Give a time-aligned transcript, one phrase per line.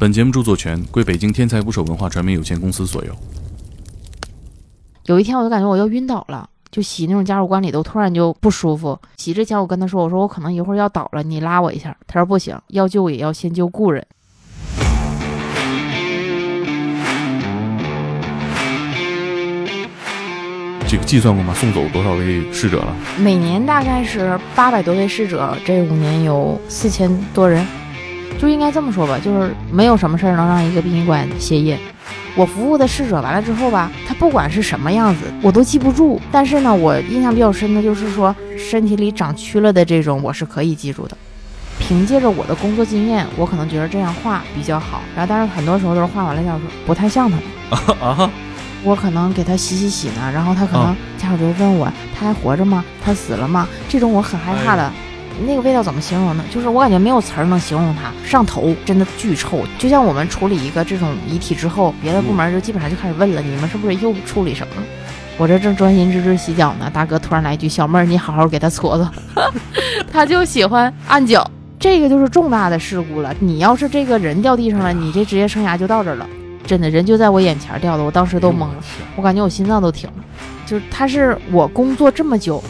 [0.00, 3.12] 本节目著作权归北京天才捕手文化传媒有限公司所有。
[5.06, 8.96] 有一天我就感觉我要晕倒了，就洗那种加入管理都，突然就不舒服。
[9.16, 14.06] 洗之前我跟他说：“我说我可能一会儿要倒了，你拉我一下。”他说：“不行，要救也要先救故人。”
[20.86, 21.52] 这个计算过吗？
[21.54, 22.94] 送走多少位逝者了？
[23.18, 27.66] 每年大概是八百多位逝者，这五年有四千多人。
[28.38, 31.78] 就应该这么说吧，就是没有什么事儿能让一个殡仪馆歇业。
[32.36, 36.20] 我服务的逝者完了之后吧，他不管是什么样子，我都记不住。
[36.30, 41.16] 但是呢，我印象比较深的就是说，身体里长蛆了的这种，我是可以记住的。
[41.80, 45.00] 凭借着我的工作经验，我可能觉得这样画比较好。
[45.16, 48.30] 然后，但是很多时候都是画完了之后不太像他们啊。
[48.84, 52.84] 我可能给他洗洗洗呢，然后他可能家属就问我，他还活着吗？
[53.04, 53.66] 他死了吗？
[53.88, 54.92] 这种我很害怕的。
[55.46, 56.44] 那个味道怎么形容呢？
[56.50, 59.64] 就是我感觉没有词儿能形容它，上头，真的巨臭。
[59.78, 64.82] 就像我们处理一个这种遗体之后，别的部门就基本上就开始问了，你们是不是又处理什么了？
[65.36, 69.08] 我这正专心致志洗脚呢，大哥突然来一句：“小妹儿，你好好给他搓搓。
[70.12, 71.48] ”他就喜欢按脚，
[71.78, 73.32] 这个就是重大的事故了。
[73.38, 76.26] 你要是这个人掉地上了，你这职业生涯就到这儿了。
[76.66, 78.74] 真的人就在我眼前掉的，我当时都懵了，
[79.14, 80.24] 我感觉我心脏都停了。
[80.66, 82.62] 就是他是我工作这么久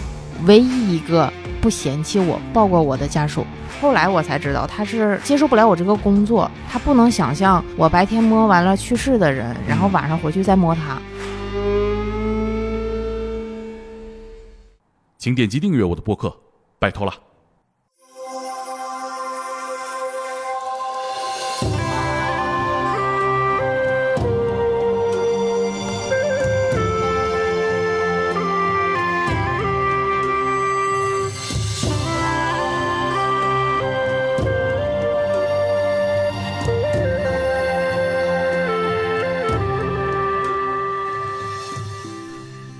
[0.45, 1.33] 唯一一个。
[1.61, 3.45] 不嫌弃我抱过我的家属，
[3.81, 10.98] 后来我才知道他是接受不了我这个工作，他不能想象我白天摸完了去世的人，然后晚上回去再摸他。
[15.19, 16.34] 请点击订阅我的播客，
[16.78, 17.12] 拜托了。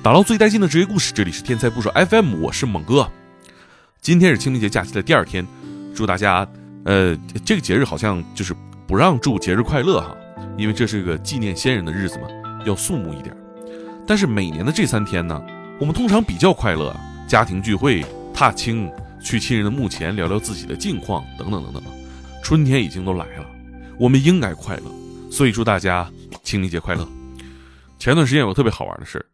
[0.08, 3.06] 打捞最带劲的职业故事，这里是天才捕手 FM，我是猛哥。
[4.00, 5.46] 今天是清明节假期的第二天，
[5.94, 6.48] 祝大家，
[6.86, 7.14] 呃，
[7.44, 10.16] 这个节日好像就是不让祝节日快乐哈，
[10.56, 12.28] 因为这是个纪念先人的日子嘛，
[12.64, 13.36] 要肃穆一点。
[14.06, 15.38] 但是每年的这三天呢，
[15.78, 16.97] 我们通常比较快乐，
[17.28, 18.02] 家庭聚会、
[18.32, 18.91] 踏青、
[19.22, 21.82] 去亲人的墓前聊聊自己的近况等等等等。
[22.42, 23.47] 春天已经都来了，
[23.98, 24.84] 我们应该快乐，
[25.30, 26.10] 所以祝大家
[26.42, 27.06] 清明节快乐。
[27.98, 29.26] 前段时间有个特别好玩的事儿。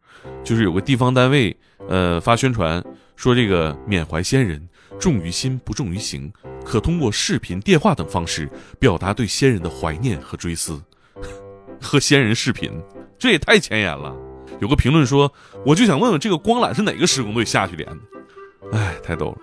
[0.45, 1.57] 就是有个地方单位，
[1.89, 2.81] 呃，发宣传
[3.15, 4.69] 说这个缅怀先人，
[4.99, 6.31] 重于心不重于行，
[6.63, 8.47] 可通过视频、电话等方式
[8.79, 10.79] 表达对先人的怀念和追思。
[11.81, 12.71] 和先人视频，
[13.17, 14.15] 这也太前沿了。
[14.61, 15.31] 有个评论说，
[15.65, 18.77] 我就想问问这个光缆是哪个施工队下去连的？
[18.77, 19.37] 哎，太逗了。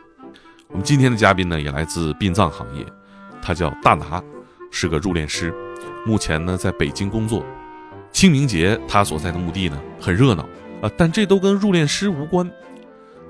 [0.69, 2.87] 我们今天的嘉宾呢，也来自殡葬行业，
[3.43, 4.23] 他叫大拿，
[4.71, 5.53] 是个入殓师，
[6.07, 7.45] 目前呢在北京工作。
[8.13, 10.49] 清明节他所在的墓地呢，很热闹。
[10.83, 12.51] 啊，但这都跟入殓师无关。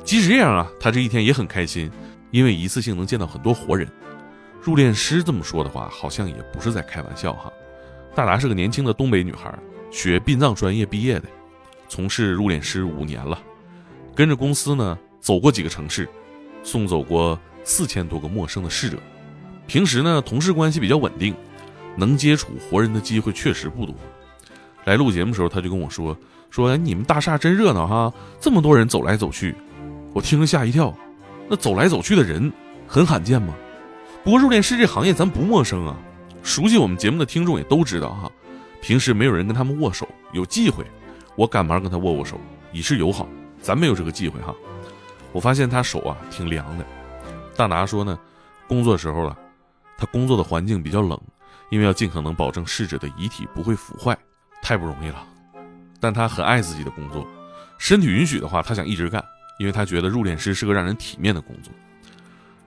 [0.02, 1.88] 即使这样啊，他这一天也很开心，
[2.32, 3.86] 因为一次性能见到很多活人。
[4.60, 7.52] 入殓师这么说的话，好像也不是在开玩笑哈。
[8.14, 9.56] 大达是个年轻的东北女孩，
[9.90, 11.28] 学殡葬专业毕业的，
[11.88, 13.38] 从事入殓师五年了，
[14.14, 16.08] 跟着公司呢走过几个城市，
[16.62, 18.96] 送走过四千多个陌生的逝者。
[19.66, 21.34] 平时呢，同事关系比较稳定，
[21.96, 23.94] 能接触活人的机会确实不多。
[24.84, 26.16] 来录节目的时候，他就跟我说。
[26.52, 29.54] 说你们大厦真热闹哈，这么多人走来走去，
[30.12, 30.94] 我听了吓一跳。
[31.48, 32.52] 那走来走去的人
[32.86, 33.54] 很罕见吗？
[34.22, 35.96] 不过入殓师这行业咱不陌生啊，
[36.42, 38.30] 熟悉我们节目的听众也都知道哈。
[38.82, 40.84] 平时没有人跟他们握手，有忌讳，
[41.36, 42.38] 我赶忙跟他握握手，
[42.70, 43.26] 以示友好。
[43.62, 44.54] 咱没有这个忌讳哈。
[45.32, 46.84] 我发现他手啊挺凉的。
[47.56, 48.18] 大拿说呢，
[48.68, 49.34] 工作时候了，
[49.96, 51.18] 他工作的环境比较冷，
[51.70, 54.14] 因为要尽可能保证逝者的遗体不会腐坏，
[54.62, 55.26] 太不容易了。
[56.02, 57.24] 但他很爱自己的工作，
[57.78, 59.24] 身体允许的话，他想一直干，
[59.56, 61.72] 因为他觉得入殓师是个让人体面的工作。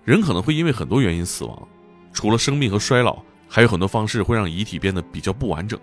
[0.05, 1.67] 人可能会因为很多原因死亡，
[2.13, 5.77] 除了生病和衰老，还有很多方式会让遗体变得比较不完整，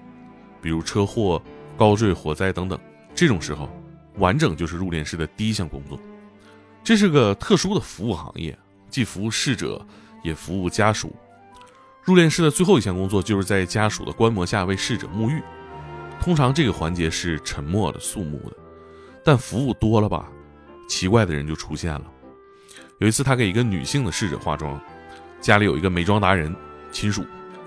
[0.63, 1.43] 比如车祸、
[1.77, 2.79] 高坠、火灾等等。
[3.15, 3.69] 这种时候，
[4.17, 6.01] 完整就是入殓师的第一项工作。
[6.83, 9.87] 这是个特殊的服务行业，既服务逝者，
[10.23, 11.15] 也服务家属。
[12.03, 15.43] 入殓师的最后一项工作就是在家属的观摩下为逝者沐浴。
[16.21, 18.57] 通常这个环节是沉默的、肃穆的，
[19.25, 20.29] 但服务多了吧，
[20.89, 22.05] 奇怪的人就出现了。
[22.99, 24.81] 有一次，他给一个女性的逝者化妆，
[25.41, 26.55] 家里有一个美妆达人
[26.93, 27.25] 亲属，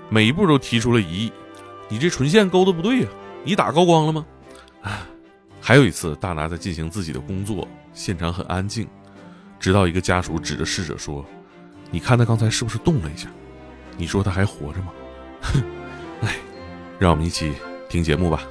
[0.08, 1.32] 每一步都提出了疑义
[1.88, 3.08] ：“你这唇线勾的不对呀，
[3.44, 4.24] 你打高光了吗？”
[4.82, 5.06] 啊
[5.60, 8.86] 还有一次，大拿在进行自己的工作，现场很安静，
[9.58, 11.26] 直到一个家属指着逝者说
[11.90, 13.28] ：“你看他刚才是不是动了一下？
[13.98, 14.92] 你说他还活着吗？”
[15.42, 15.62] 哼，
[16.22, 16.36] 哎
[16.98, 17.52] 让我们一起
[17.96, 18.42] 听节目吧。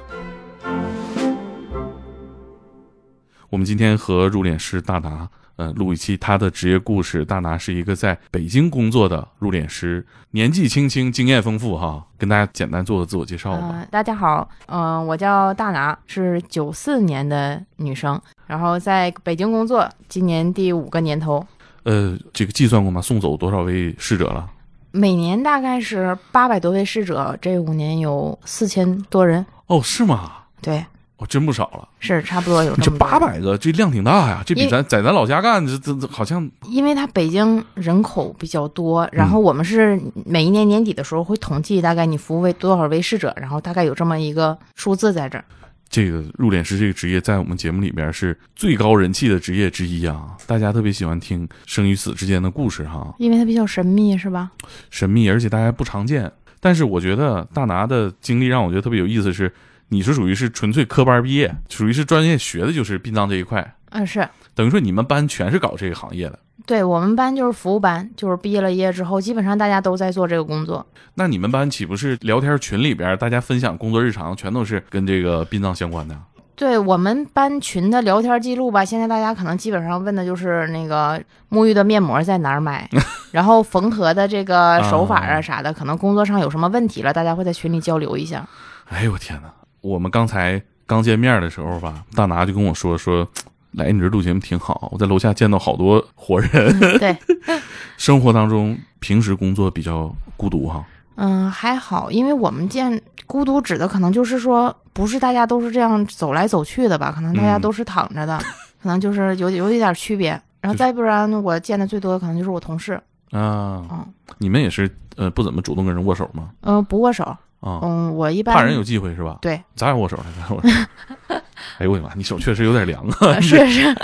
[3.48, 7.24] 我们今天和入殓师大拿，呃，录一期他的职业故事。
[7.24, 12.04] 大拿是一个在北京工作的入殓师，年纪轻轻，经验丰富哈。
[12.18, 13.68] 跟大家简单做个自我介绍吧。
[13.70, 21.46] 呃大家好，嗯、我叫大拿，是九四年的女生，然后在北京工作，今年第五个年头，
[21.84, 23.00] 呃，这个计算过吗？
[23.00, 24.50] 送走多少位逝者了？
[24.96, 30.32] 每年大概是八百多位逝者，这五年有四千多人，哦，是吗？
[30.62, 30.82] 对，
[31.18, 31.86] 哦，真不少了。
[32.00, 34.42] 是差不多有这八百个，这量挺大呀。
[34.46, 45.44] 这比咱在咱老家干，这这这好像因为它北京人口比较多，嗯然后我们是每一年年底的时候会统计大概你服务为多少位逝者，然后大概有这么一个数字在这儿。
[45.88, 54.50] 这个入殓师这个职业在我们节目里边是最高人气的职业之一啊，大家特别喜欢听生与死之间的故事哈，因为它比较神秘，是吧？
[54.90, 56.30] 神秘，而且大家不常见。
[56.60, 59.52] 但是我觉得大拿的经历让我觉得特别有意思是，
[59.88, 66.38] 你是属于是纯粹科班毕业，属于是专业学的就是殡葬这一块，嗯，是等于说你们班全是搞这个行业的。
[66.66, 70.84] 对我们班就是服务班，就是毕业了业之后，基本上大家都在做这个工作。
[71.14, 76.14] 那你们班岂不是聊天群里边大家分享工作日常全都是跟这个殡葬相关的？
[76.56, 82.88] 对我们班群的聊天记录吧，现在大家可能基本上问的就是那个沐浴的面膜在哪儿买，
[83.30, 88.46] 然后缝合的这个手法啊啊啥的，可能工作上有什么问题了，大家会在群里交流一下。
[88.88, 89.52] 哎呦我天哪！
[89.82, 93.28] 我们刚才刚见面的时候吧，大拿就跟我说说，
[93.76, 96.98] 来你这录节目挺好，我在楼下见到好多活人。
[96.98, 97.14] 对，
[97.98, 100.82] 生活当中平时工作比较孤独哈。
[101.16, 107.12] 嗯，还好，因为我们见孤独指的可能就是说，不是大家都是这样走来走去的吧？
[107.14, 108.38] 可能大家嗯都是躺着的，
[108.82, 110.40] 可能就是有有一点区别。
[110.62, 112.94] 然后再不然，我见的最多的可能就是我同事，
[113.30, 114.06] 啊，嗯
[114.38, 116.48] 你们也是呃不怎么主动跟人握手吗？
[116.62, 119.38] 嗯、不握手，啊，嗯，我一般怕人有忌讳是吧？
[119.42, 121.38] 对，咱俩握手来，咱俩握手。
[121.78, 123.16] 哎呦我的妈，你手确实有点凉啊！
[123.20, 123.94] 呃 是是，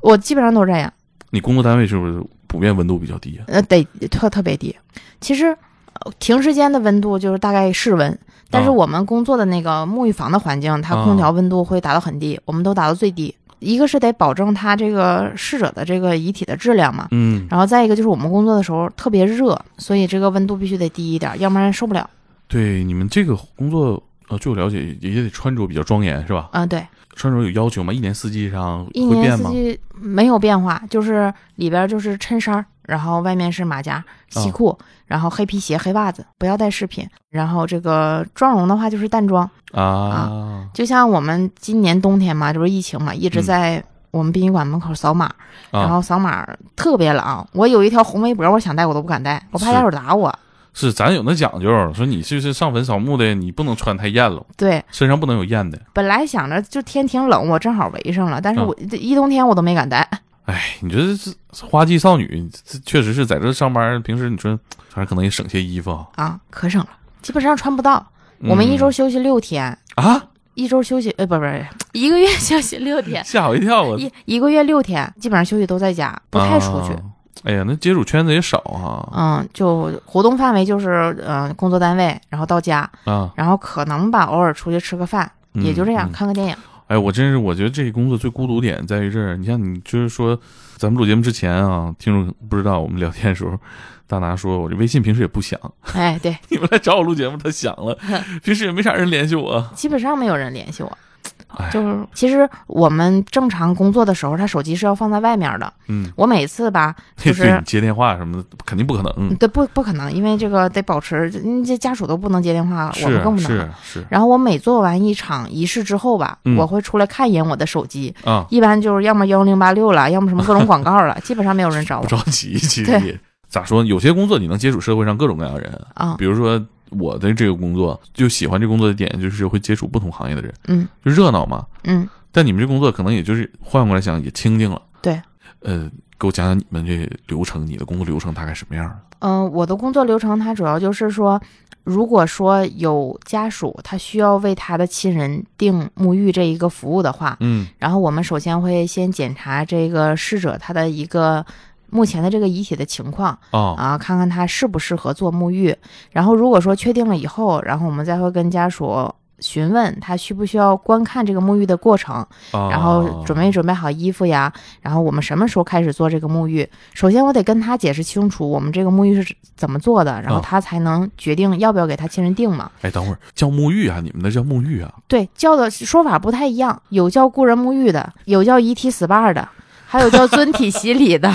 [0.00, 0.90] 我基本上都是这样，
[1.30, 3.44] 你工作单位是不是普遍温度比较低啊？
[3.48, 4.74] 呃，得特特别低。
[5.20, 8.18] 其实呃停尸间的温度就是大概室温，
[8.50, 13.34] 但是啊我们工作的那个沐浴房的环境，它啊空调温度会达到很低，我们都达到最低。
[13.58, 22.08] 一个是得保证它这个逝者的这个遗体的质量嘛，嗯，然后再一个就是我们工作的时候特别热，所以这个温度必须得低一点，要不然受不了。
[22.48, 26.48] 对，你们这个工作呃，据我了解也也得穿着比较庄严是吧？
[26.52, 26.84] 啊、对，
[27.14, 27.92] 穿着有要求吗？
[27.92, 29.50] 一年四季上会变吗？
[29.50, 34.76] 四季没有变化，就是里边就是衬衫，然后外面是马甲、西裤，
[35.06, 37.08] 然后黑皮鞋、黑袜子，不要带饰品。
[37.30, 45.30] 然后这个妆容的话就是淡妆，啊就像我们今年冬天嘛，这不是疫情嘛，一直嗯在我们殡仪馆门口扫码，
[45.70, 45.88] 然啊！
[45.88, 47.46] 后扫码特别冷。
[47.52, 50.36] 我有一条红围脖，我想戴我都不敢戴，我怕待会儿打我。
[50.78, 55.80] 是咱有那讲究，说你就是上坟扫墓的，你不能穿太艳了，对，身上不能有艳的。
[55.94, 60.06] 本来想着就天挺冷，我正好围上了，但是嗯我这一冬天我都没敢戴。
[60.44, 61.34] 哎，你这是
[61.66, 64.54] 花季少女，这确实是在这上班，平时你说
[64.90, 66.06] 反正可能也省些衣服啊。
[66.16, 66.88] 啊，可省了，
[67.22, 68.06] 基本上穿不到。
[68.40, 70.22] 我们一周嗯休息六天，啊，
[70.52, 73.82] 一周休息，呃，不不是， 一个月休息六天， 吓我一跳！
[73.82, 76.92] 我一一个月六天，基本上休息都在家，不太出去。
[76.92, 77.00] 啊
[77.44, 86.56] 哎呀，那接触圈子也少啊嗯，就活动范围就是，嗯、工作单位，然后到家，啊，然后可能吧，偶尔出去吃个饭，嗯也就这样，嗯看个电影。
[86.88, 89.36] 哎，我真是我觉得这个工作最孤独点在于这儿。
[89.36, 90.38] 你像你就是说，
[90.76, 93.58] 咱们录节目之前啊，听众不知道我们聊天的时候，
[94.06, 95.58] 大拿说我这微信平时也不响，
[95.94, 97.98] 哎，对， 你们来找我录节目，他响了，
[98.44, 99.68] 平时也没啥人联系我。
[99.74, 100.98] 基本上没有人联系我。
[101.48, 105.72] 哎，就是其实我们正常工作的时候，他手机是要放在外面的。
[105.88, 109.34] 嗯，我每次吧， 就对是你接电话什么的，肯定不可能。
[109.36, 113.50] 对不不可能，因为这个得保持，嗯这家属都不能接电话，我们更不能。
[113.50, 123.84] 是是然后我每做完一场仪式之后吧，嗯我会出来看一眼我的手机，是啊，一般就是要么幺零八六了，要么什么各种广告了， 基本上没有人找不我着急，其实咋说？
[123.84, 126.16] 有些工作你能接触社会上各种各样的人，啊。
[126.18, 131.64] 比如说我的这个工作，就喜欢这工作的点就是会接触不同行业的人，嗯就热闹嘛。
[131.84, 134.80] 嗯，但你们这工作可能也就是换过来想也清静了。
[135.02, 135.20] 对，
[135.60, 138.96] 呃，给我讲讲你们这流程，你的工作流程大概什么样的？
[139.20, 141.40] 嗯、我的工作流程它主要就是说，
[141.84, 151.44] 如果说有家属他需要为他的亲人订沐浴这一个服务的话，嗯然后我们首先会先检查这个逝者他的一个
[151.90, 155.74] 目前的这个遗体的情况哦啊，看看他适不适合做沐浴。
[156.10, 162.14] 然后如果说确定了以后，然后我们再会跟家属询问他需不需要观看这个沐浴的过程，
[162.52, 164.50] 啊然后准备准备好衣服呀，
[164.80, 166.66] 然后我们什么时候开始做这个沐浴？
[166.94, 172.70] 首先我得跟他解释清楚我们这个沐浴是怎么做的，然后啊他才能决定要不要给他亲人定嘛。
[172.80, 174.90] 哎，等会儿叫沐浴啊，你们那叫沐浴啊？
[175.06, 179.46] 对，叫的说法不太一样，有叫故人沐浴的，有叫遗体 SPA 的，
[179.86, 181.32] 还有叫尊体洗礼的，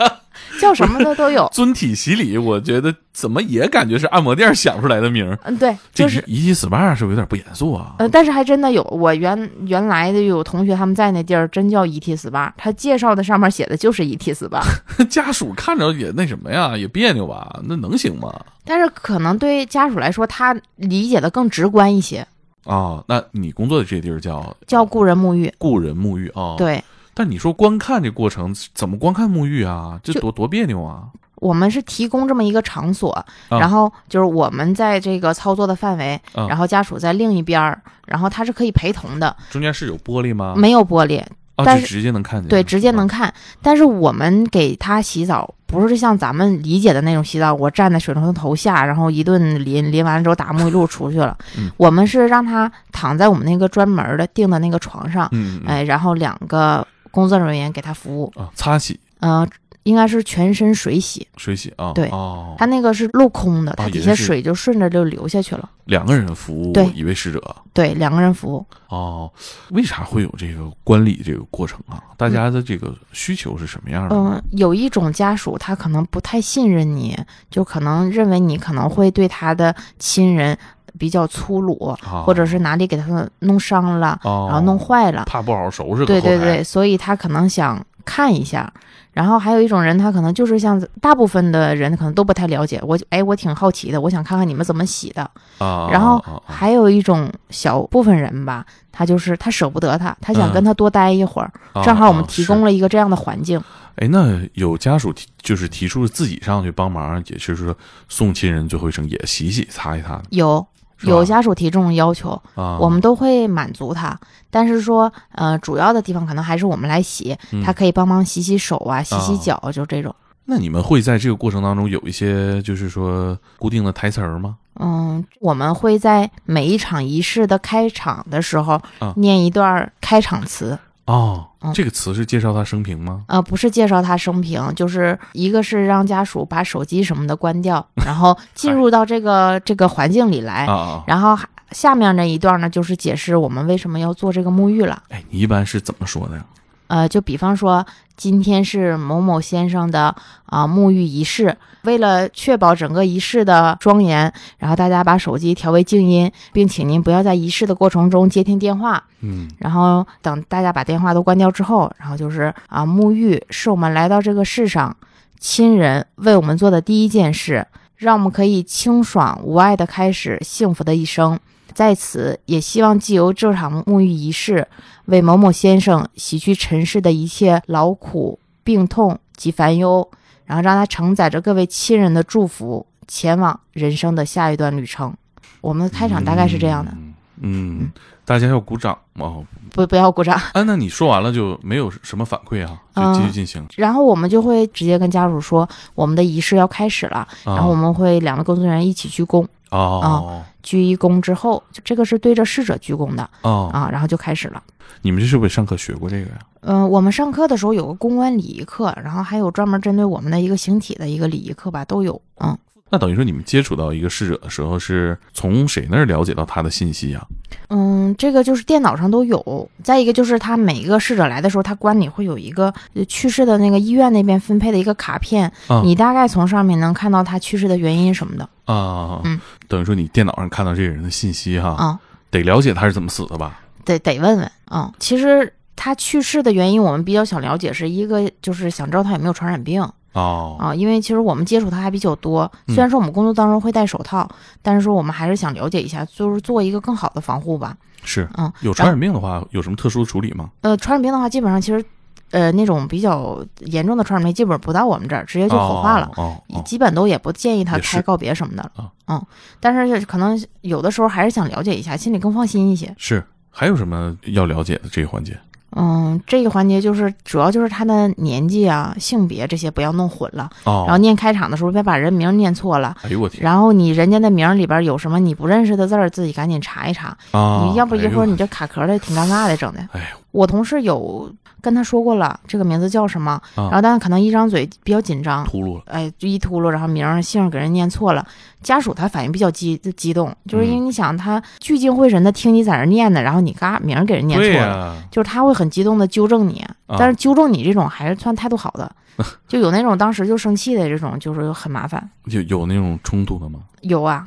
[0.60, 1.48] 叫什么的都有。
[1.52, 5.38] 尊体洗礼，我觉得怎么也感觉是按摩店想出来的名儿。
[5.44, 6.22] 嗯，对，就是。
[6.26, 7.94] 一一 SPA 是不是有点不严肃啊？
[7.98, 14.60] 呃，但是还真的有，我原原来的有同学他们在那地儿真叫 ET SPA，他介绍的上面写的就是 ET SPA，
[15.08, 17.60] 家属看着也那什么呀，也别扭吧？
[17.64, 18.32] 那能行吗？
[18.64, 22.26] 但是可能对家属来说，他理解的更直观一些，
[22.64, 25.52] 啊，那你工作的这地儿叫叫故人沐浴。
[25.58, 26.54] 故人沐浴啊？。
[26.56, 26.82] 对，
[27.20, 30.00] 但你说观看这过程怎么观看沐浴啊？
[30.02, 31.04] 这多多别扭啊！
[31.34, 40.54] 我们是提供这么一个场所，啊然后就是我们在这个操作的范围，啊然后家属在另一边儿，然后他是可以陪同的，中间是有玻璃吗？
[40.56, 41.20] 没有玻璃，
[41.56, 42.48] 啊，但是直接能看见。
[42.48, 43.34] 对，直接能啊看。
[43.60, 51.36] 但是我们给他洗澡，不是像咱们理解的那种洗澡，我站在水龙头下，然后一顿淋，淋完了之后打沐浴露出去了。
[51.58, 55.30] 嗯我们是让他躺在我们那个专门的定的那个床上，
[55.66, 59.46] 哎，然后两个工作人员给他服务，啊，擦洗、呃，
[59.84, 61.92] 应该是全身水洗，水洗啊。
[61.94, 65.68] 对哦，他那个是镂空的，啊他底下水就顺着就流下去了。
[65.86, 67.56] 两个人服务对一位逝者。
[67.72, 68.64] 对，两个人服务。
[68.88, 69.30] 哦，
[69.70, 72.02] 为啥会有这个观礼这个过程啊？
[72.16, 74.14] 大家的这个需求是什么样的？
[74.14, 77.18] 嗯，有一种家属他可能不太信任你，
[77.50, 80.56] 就可能认为你可能会对他的亲人
[80.98, 85.24] 比较粗鲁，啊或者是哪里给他弄伤了，哦，然后弄坏了。
[85.26, 88.72] 怕不好好收拾对对对，所以他可能想看一下。
[89.12, 95.28] 然后还有一种人，他可能就是像大部分的人可能都不太了解，我哎，我挺好奇的，我想看看你们怎么洗的。
[95.58, 101.52] 啊，然后还有一种小部分人吧，他就是他舍不得他，他想嗯跟他多待一会儿。
[101.72, 103.60] 啊正好我们啊提供了一个这样的环境。
[103.96, 107.76] 哎，那有家属提就是提出自己上去帮忙，也就是说
[108.08, 110.64] 送亲人最后一程也洗洗擦一擦有
[111.02, 112.78] 有家属提这种要求，啊。
[112.80, 114.18] 我们都会满足他。
[114.50, 120.14] 但是说，呃，主要的地方可能还是我们来洗，嗯他可以帮忙洗洗手啊，洗洗脚，就这种。
[120.44, 124.56] 那你们会在这个过程当中有一些就是说固定的台词儿吗？
[124.80, 130.76] 嗯，我们会在每一场仪式的开场的时候啊念一段开场词。
[131.10, 133.24] 哦，嗯这个词是介绍他生平吗？
[133.26, 140.66] 呃，不是介绍他生平，就是一个是让家属把手机什么的关掉， 然后进入到这个这个环境里来！
[141.06, 141.36] 然后
[141.72, 145.02] 下面那一段呢，就是解释我们为什么要做这个沐浴了。
[145.08, 146.44] 哎，你一般是怎么说的呀？
[146.90, 150.12] 呃，就比方说，今天是某某先生的
[150.46, 159.00] 啊、沐浴仪式，为了确保整个仪式的庄严，然后大家把手机调为静音，并请您不要在仪式的过程中接听电话。
[159.20, 164.96] 嗯然后等大家把电话都关掉之后，然后就是啊，沐浴是我们来到这个世上，
[165.38, 167.64] 亲人为我们做的第一件事，
[167.96, 171.38] 让我们可以清爽无碍的开始幸福的一生。
[171.74, 174.66] 在此，也希望借由这场沐浴仪式，
[175.06, 180.08] 为某某先生洗去尘世的一切劳苦、病痛及烦忧，
[180.44, 185.14] 然后让他承载着各位亲人的祝福，前往人生的下一段旅程。
[185.60, 187.92] 我们的开场大概是这样的，嗯嗯，
[188.24, 189.44] 大家要鼓掌哦。
[189.72, 190.34] 不不要鼓掌。
[190.52, 192.80] 啊，那你说完了就没有什么反馈啊？
[192.94, 193.64] 就嗯继续进行。
[193.76, 204.62] 然后我们就会直接跟家属说，我们的仪式要开始了，啊然后我们会两位工作人员一起鞠躬，哦鞠一躬之后，就这个是对着逝者鞠躬的哦，啊，然后就开始了。
[205.02, 206.38] 你们这是不是上课学过这个呀？
[206.62, 212.20] 嗯、我们上课的时候有个公关礼仪课，然后还有专门针对我们的一个形体的一个礼仪课吧，都有。
[212.40, 212.56] 嗯
[212.92, 217.24] 那等于说你们接触到一个逝者的时候，是从谁那儿了解到他的信息啊？
[217.68, 219.70] 嗯，这个就是电脑上都有。
[219.84, 228.48] 再一个就是他每一个逝者来的时候，他关里会有一个呃去世的那个医院那边分配的一个卡片，啊你大概从上面能看到他去世的原因什么的。
[228.70, 231.98] 啊，嗯，等于说你电脑上看到这个人的信息哈，啊、
[232.30, 233.60] 得了解他是怎么死的吧？
[233.84, 242.50] 得得问问啊、其实他去世的原因，我们比较想了解，是一个就是想知道他有没有传染病哦，啊，因为其实我们接触他还比较多。
[242.66, 244.28] 嗯虽然说我们工作当中会戴手套，
[244.62, 247.76] 但是说我们还是想了解一下，就是做一个更好的防护吧。
[248.02, 250.50] 是嗯，有传染病的话，有什么特殊的处理吗？
[250.60, 251.84] 呃，传染病的话，基本上其实
[252.30, 256.10] 呃那种比较严重的传染病，基本不到我们这儿，直接就火化了。
[256.16, 259.26] 哦哦哦基本都也不建议他开告别什么的了，啊嗯，
[259.60, 262.94] 但是可能有的时候还是想了解一下，心里更放心一些。
[262.96, 263.24] 是。
[263.52, 265.36] 还有什么要了解的这个环节？
[265.76, 272.96] 嗯，这个环节就是主要就是他的年纪啊、性别这些不要弄混了，哦，然后念开场的时候别把人名念错了。
[273.02, 277.16] 哎呦我天然后你人家的名里边有什么你不认识的字儿，自己赶紧查一查。
[277.32, 277.66] 啊！
[277.66, 279.80] 你要不一会儿你这卡壳了挺尴尬的，整的。
[279.92, 283.64] 哎呦我同事有跟他说过了，这个名字叫什么，啊。
[283.64, 288.26] 然后但是可能一张嘴比较紧张，秃噜了，哎，就一秃噜，然后名儿姓给人念错了，
[288.62, 296.96] 家属他反应比较激激动，就是因为你想他聚精会神的听你在那念呢，然后你嘎名儿给人念错了，呀，就是他会很激动的纠正你，啊。
[296.98, 298.90] 但是纠正你这种还是算态度好的，
[299.48, 302.08] 就有那种当时就生气的这种，就是很麻烦。
[302.26, 303.60] 有有那种冲突的吗？
[303.82, 304.26] 有啊，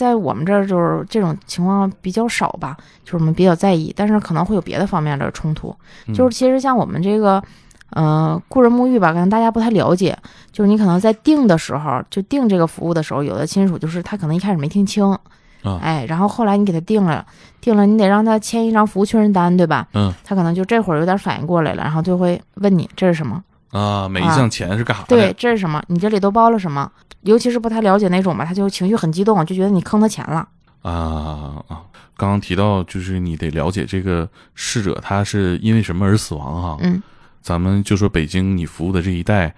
[0.00, 5.76] 在我们这儿就是这种情况比较少吧，就是我们比较在意，但是可能会有别的方面的冲突。
[6.06, 7.42] 嗯就是其实像我们这个，
[7.90, 10.16] 呃，故人沐浴吧，可能大家不太了解，
[10.50, 15.04] 就是你可能在定的时候，就定这个服务的时候，有的亲属就是他可能一开始没听清，
[15.62, 17.26] 啊哎，然后后来你给他定了，
[17.60, 19.86] 定了你得让他签一张服务确认单，对吧？
[19.92, 23.42] 嗯他可能就这会儿有点反应过来了，然后就会问你这是什么。
[23.70, 25.08] 啊，每一项钱是干啥的？
[25.08, 25.82] 对，这是什么？
[25.88, 26.90] 你这里都包了什么？
[27.22, 30.48] 尤其是不太了解那种吧，他就情绪很激动，就觉得你坑他钱了。
[30.82, 31.82] 啊啊！
[32.16, 36.78] 刚刚提到就是你得了解这个逝者他是因为什么而死亡哈。
[36.80, 37.02] 嗯，
[37.42, 39.54] 咱们就说北京你服务的这一代，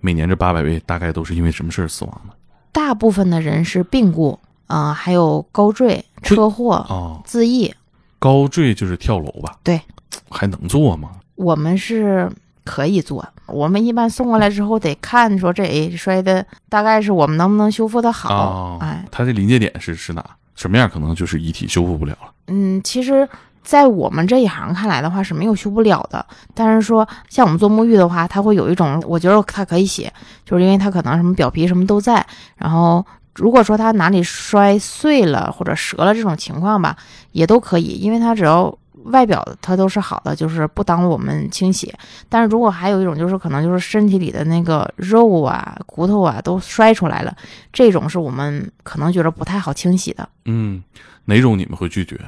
[0.00, 2.34] 每年这八百位大概都是因为什么事儿死亡的？
[2.72, 7.72] 大部分的人是病故，啊、还有高坠、车祸、哦，自缢。
[8.18, 9.56] 高坠就是跳楼吧？
[9.62, 9.80] 对，
[10.28, 11.10] 还能做吗？
[11.36, 12.28] 我们是
[12.64, 18.34] 可以做，我们一般送过来之后得看说这哎摔的大概是我们能不能修复的好。
[18.34, 20.24] 哦，哎，他这临界点是是哪？
[20.54, 22.30] 什么样可能就是遗体修复不了了？
[22.46, 23.28] 嗯，其实，
[23.62, 26.24] 在我们这一行看来的话是没有修不了的。
[26.54, 30.12] 但是说像我们做沐浴的话，它会有一种，我觉得它可以写，
[30.44, 33.04] 就是因为它可能什么表皮什么都在，然后。
[33.36, 36.96] 如果说它哪里摔碎了或者折了这种情况吧，
[37.32, 38.72] 也都可以，因为它只要
[39.04, 41.92] 外表它都是好的，就是不耽误我们清洗。
[42.28, 47.36] 但是如果还有一种就是可能就是身体里的那个肉啊、骨头啊都摔出来了，
[47.72, 50.28] 这种是我们可能觉得不太好清洗的。
[50.44, 50.82] 嗯，
[51.24, 52.18] 哪种你们会拒绝？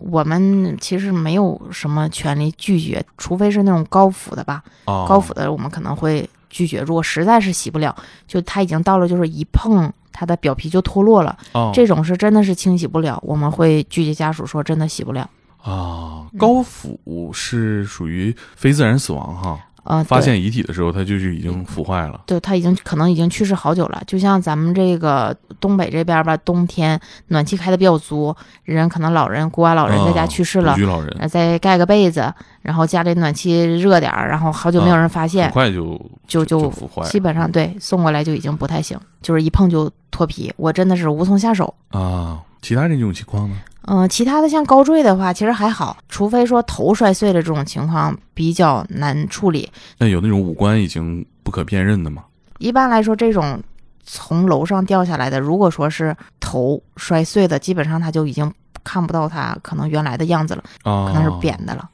[0.00, 6.80] 我们其实没有什么权利拒绝，除非是那种高腐的吧，哦，高腐的我们可能会拒绝。
[6.80, 7.94] 如果实在是洗不了，
[8.26, 15.30] 就它已经到了就是一碰它的表皮就脱落了，哦，这种是真的是清洗不了，我们会拒绝家属说真的洗不了。
[15.66, 16.98] 啊，高腐
[17.32, 19.58] 是属于非自然死亡哈。
[19.88, 22.22] 呃，发现遗体的时候，它就是已经腐坏了。
[22.26, 24.02] 对，他已经可能已经去世好久了。
[24.04, 41.72] 就像咱们这个东北这边吧，冬天暖气开的比较足，人可能老人孤寡老人在家啊去世了老人呃再盖个被子，然后家里暖气热点儿，然后好久没有人发现很，快就就就腐坏了基本上对送过来就已经不太行，就是一碰就脱皮，我真的是无从下手。
[41.90, 42.40] 啊。
[42.62, 43.56] 其他这种情况呢？
[43.86, 49.70] 嗯、其他的像高坠的话，其实还好，除非说头摔碎了这种情况比较难处理。
[49.98, 52.24] 那有那种五官已经不可辨认的吗？
[52.58, 53.62] 一般来说，这种
[54.02, 61.88] 从楼上掉下来的，如果说是头摔碎的，基本上他就已经看不到他可能原来的样子了，啊，可能是扁的了。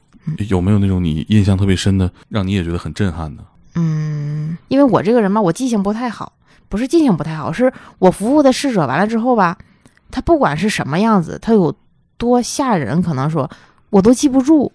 [0.49, 3.43] 有没有那种你印象特别深的，让你也觉得很震撼的？
[3.75, 6.33] 嗯，因为我这个人嘛，我记性不太好，
[6.69, 9.57] 不是记性不太好，是我服务的逝者完了之后吧，
[10.11, 11.75] 他不管是什么样子，他有
[12.23, 13.49] 多吓人，可能说
[13.89, 14.71] 我都记不住。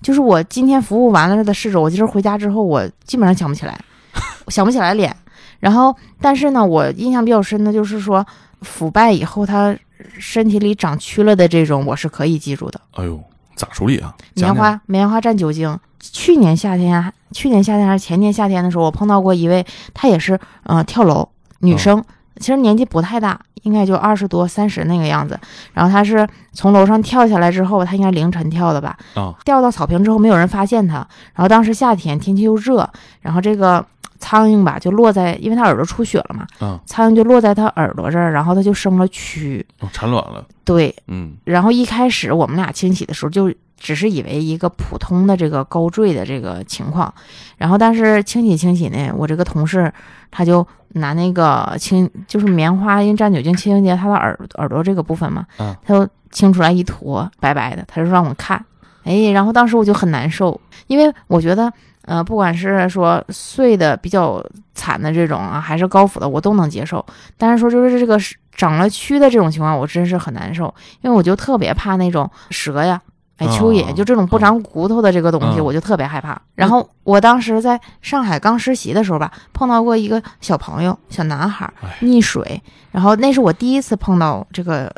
[0.00, 3.76] 就是我今天服务完了的侍者，我今儿回家之后，我基本上想不起来，
[4.46, 5.14] 想不起来脸。
[5.58, 8.24] 然后，但是呢，我印象比较深的就是说，
[8.60, 9.76] 腐败以后他
[10.16, 12.80] 身体里长蛆了的这种，我是可以记住的。
[12.92, 13.20] 哎呦，
[13.56, 14.14] 咋处理啊？
[14.34, 15.76] 棉花棉花蘸酒精。
[15.98, 21.28] 去年夏天，去年夏天还是前年夏天的时候，我碰到过一位，她也是呃跳楼
[21.60, 22.04] 女生，
[22.42, 25.38] 其实年纪不太大，应该就二十多三十那个样子。
[25.72, 30.96] 然后他是从楼上跳下来之后，他应该凌晨跳的吧，啊掉到草坪之后没有人发现他。
[31.34, 32.86] 然后当时夏天天气又热，
[33.20, 33.86] 然后这个
[34.22, 39.60] 苍蝇吧就落在，因为他耳朵出血了嘛，啊，苍蝇就落在他耳朵这儿，然后他就生了蛆。
[39.80, 40.46] 哦产卵了。
[40.64, 47.12] 对，嗯然后一开始我们俩清洗的时候，就只是以为一个普通的这个高坠的这个情况，
[47.58, 49.92] 然后但是清洗清洗呢，我这个同事
[50.30, 58.64] 他就拿那个清就是棉花，因为蘸酒精清洁他的耳耳朵这个部分嘛，啊他就清出来一坨白白的，他就让我看，
[59.02, 61.72] 哎，然后当时我就很难受，因为我觉得。
[62.04, 67.04] 呃，不管是说碎的比较惨的这种啊，还是高腐的，我都能接受。
[67.38, 70.72] 但是说就是这个是长了蛆的这种情况，我真是很难受。
[71.00, 73.00] 因为我就特别怕那种蛇呀、
[73.36, 76.40] 哎蚯蚓，啊就这种不长骨头的这个东西，嗯我就特别害怕。
[76.54, 82.60] 然后我当时在上海刚实习的时候吧，碰到过一个小朋友，小男孩哎溺水，
[82.90, 84.92] 然后那是我第一次碰到这个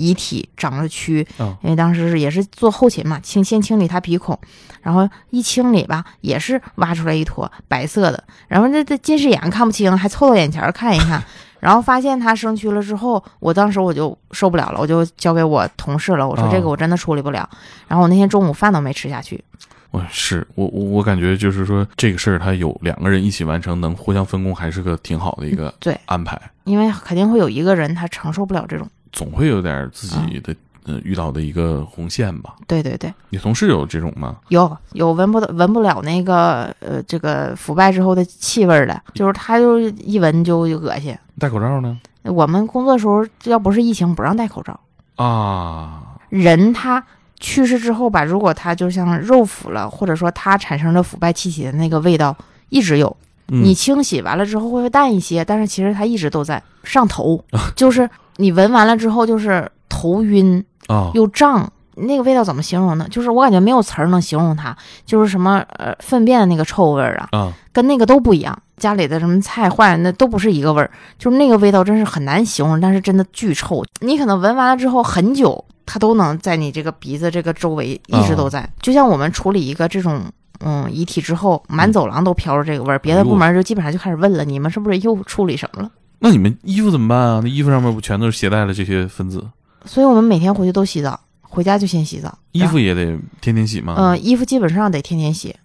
[0.00, 4.38] 遗体长了蛆，嗯因为当时是也是做后勤嘛，清先清理他鼻孔，
[4.80, 11.22] 然后一清理吧，也是挖出来一坨白色的，然后这这近视眼看不清，还凑到眼前看一看，
[11.60, 17.48] 然后发现他生蛆了之后，我当时我就受不了了，我就交给我同事了，我说啊这个我真的处理不了，
[17.86, 19.44] 然后我那天中午饭都没吃下去。
[19.90, 26.40] 我是我我我感觉就是说这个事儿，他有两个人一起完成，能互相分工，还是个挺好的一个对安排。
[26.62, 32.56] 因为肯定会有一个人他承受不了这种，总会有点自己的、呃遇到的一个红线吧。
[32.66, 34.36] 对对对，你同事有这种吗？
[34.48, 41.16] 有有闻不到闻不了那个呃这个腐败之后的气味儿的，就是他就一闻就恶心。
[41.38, 41.98] 戴口罩呢？
[42.22, 44.78] 我们工作时候要不是疫情不让戴口罩，
[45.16, 47.02] 啊，人他
[47.38, 52.36] 去世之后吧，如果他就像肉腐了，或者说他产生的腐败气体的那个味道
[52.68, 57.42] 一直有，嗯你清洗完了之后会淡一些，但是其实它一直都在上头，
[57.74, 61.70] 就是你闻完了之后就是头晕啊又胀。
[62.02, 63.06] 那个味道怎么形容呢？
[63.10, 68.56] 就是我感觉没有词儿能形容它，就是什么呃粪便的那个臭味儿啊，啊跟那个都不一样。
[68.78, 73.84] 家里的什么菜坏了，那都不是一个味儿，就是那个味道真是很难形容，但是真的巨臭。
[74.00, 78.66] 你可能闻完了之后很久，它都能在你这个鼻子这个周围一直都在。
[78.80, 80.22] 就像我们处理一个这种
[80.60, 85.90] 嗯遗体之后，满走廊都飘着这个味儿，别的部门就基本上就开始问了，你们是不是又处理什么了？
[86.18, 87.40] 那你们衣服怎么办啊？
[87.42, 89.46] 那衣服上面不全都是携带了这些分子？
[89.86, 92.38] 所以我们每天回去都洗澡，回家就先洗澡。
[92.52, 93.94] 衣服也得天天洗吗？
[93.96, 95.56] 嗯、衣服基本上得天天洗。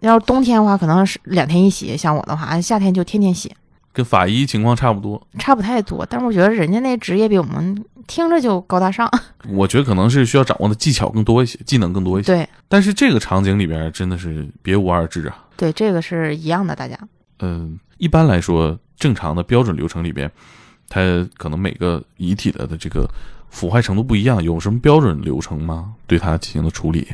[0.00, 3.54] 要是冬天的话，可能是两天一洗；像我的话，夏天就天天洗。
[3.92, 5.20] 跟法医情况差不多。
[5.38, 9.10] 差不太多，但是我觉得人家那职业比我们听着就高大上。
[9.50, 12.34] 我觉得可能是需要掌握的技巧更多一些，技能更多一些。
[12.34, 15.44] 对但是这个场景里边真的是别无二致啊。
[15.56, 16.98] 对，这个是一样的，大家。
[17.40, 20.30] 嗯，一般来说，正常的标准流程里边，
[20.88, 21.00] 它
[21.36, 23.08] 可能每个遗体的的这个
[23.50, 25.94] 腐坏程度不一样，有什么标准流程吗？
[26.06, 27.06] 对它进行的处理？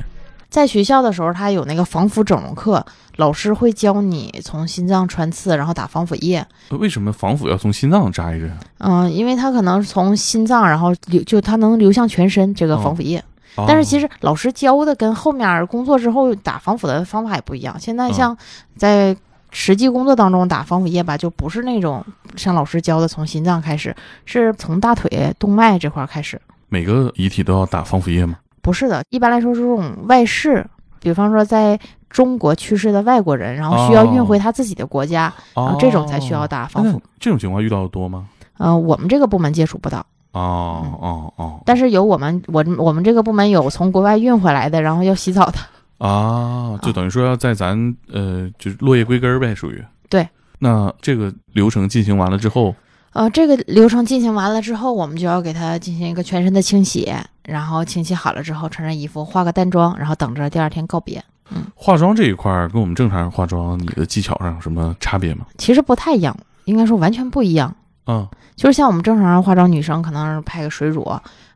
[0.50, 2.84] 在学校的时候，他有那个防腐整容课，
[3.16, 6.44] 老师会教你从心脏穿刺，然后打防腐液。
[6.70, 8.50] 为什么防腐要从心脏摘着？
[8.78, 13.22] 嗯，因为它可能从心脏，然后流就它能流向全身这个防腐液。
[13.66, 17.76] 但是其实实老师教的跟后面工作之后打防腐的方法也不一样。
[17.78, 18.36] 现在像
[18.76, 19.16] 在
[19.50, 22.04] 实际工作当中打防腐液吧，就不是那种
[22.36, 26.40] 像老师教的从心脏开始，是从大腿动脉这块儿开始。
[26.68, 28.36] 每个遗体都要打防腐液吗？
[28.62, 30.64] 不是的，一般来说是这种外事，
[31.00, 37.00] 比方说在中国去世的外国人，然后需要运回他自己的国家，然哦后这种才需要打防腐。
[37.02, 38.26] 那这种情况遇到的多吗？
[38.58, 45.58] 嗯、我们这个部门接触不到，哦哦哦但是有我们我我们这个部门有从国外运回来的，然后要洗澡的。
[46.04, 47.76] 啊，就等于说要在咱
[48.12, 50.28] 呃，就是落叶归根儿呗，属于对。
[50.60, 52.74] 那这个流程进行完了之后，
[53.12, 57.12] 呃，这个流程进行完了之后，我们就要给他进行一个全身的清洗，
[57.48, 61.22] 然后清洗好了之后，穿上衣服，化个淡妆，然后等着第二天告别。
[61.50, 65.46] 嗯化妆这一块儿跟我们正常人化妆，你的技巧上有什么差别吗？
[65.56, 67.74] 其实不太一样，应该说完全不一样。
[68.06, 71.02] 嗯就是像我们正常人化妆，女生可能是拍个水乳，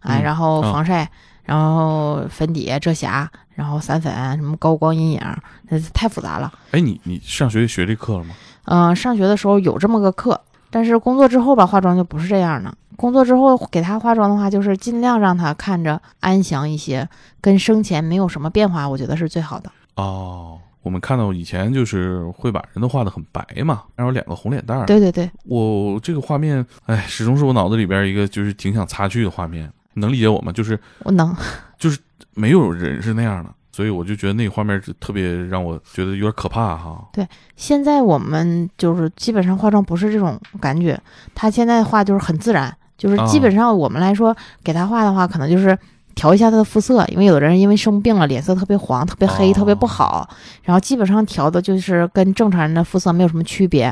[0.01, 1.11] 哎，嗯然后啊防晒，
[1.45, 5.21] 然后粉底、遮瑕，然后散粉，什么高光阴影，
[5.69, 6.51] 那太复杂了。
[6.71, 8.35] 哎，你你上学学这课了吗？
[8.65, 10.41] 嗯、上学的时候有这么个课，
[10.73, 12.75] 但是工作之后吧，化妆就不是这样的。
[12.97, 17.07] 工作之后给她化妆的话，就是尽量让她看着安详一些，
[17.41, 19.71] 跟生前没有什么变化，我觉得是最好的。
[19.97, 24.87] 哦，我们看到以前就是会把人都画的很白嘛，然后两个红脸蛋儿。
[24.87, 29.71] 对对对，我这个画面，哎，始终是我脑子里边一个就是挺想擦去的画面。
[29.95, 30.51] 能理解我吗？
[30.51, 31.37] 就是我能。
[31.79, 31.99] 就是
[32.35, 37.09] 没有人是那样的，所以我就觉得那个画面就特别让我觉得有点可怕哈。
[37.13, 41.01] 对现在我们就是基本上化妆不是这种感觉，
[41.35, 45.77] 她现在画就是很自然，就是基本上我们来说给她画的话，可能就是
[46.15, 50.29] 调一下她的肤色，因为有的人因为生病了，脸色特别黄、特别黑、哦特别不好，
[50.63, 53.85] 然后基本上调的就是跟正常人的肤色没有什么区别。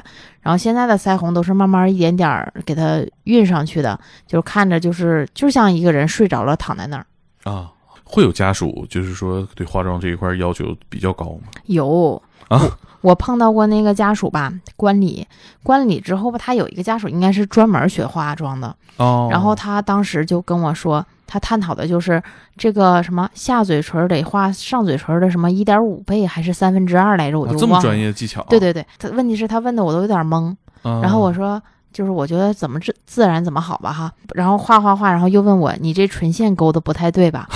[0.43, 7.07] 然后现在的腮红都是慢慢一点点儿给它晕上去的，就是看着就是就像一个人睡着了躺在那儿。
[7.45, 7.73] 啊，
[8.11, 11.49] 会有家属就是说对化妆这一块要求比较高吗？
[11.67, 12.61] 有啊
[13.03, 15.27] 我我碰到过那个家属吧，观礼，
[15.63, 22.21] 观礼之后吧，他有一个家属应该是专门学化妆的，哦，然后他当时就跟我说，他探讨的就是
[22.57, 27.83] 这个什么下嘴唇得画上嘴唇的什么一点五倍还是三分之二来着，我啊这么就忘了。
[27.83, 31.63] 专业的技巧，对对对，他问题是他问的我都有点懵，啊，然后我说。
[31.93, 37.49] 就是我觉得怎么自自然怎么好吧哈，然后画画画，然后又问我你这唇线勾的不太对吧？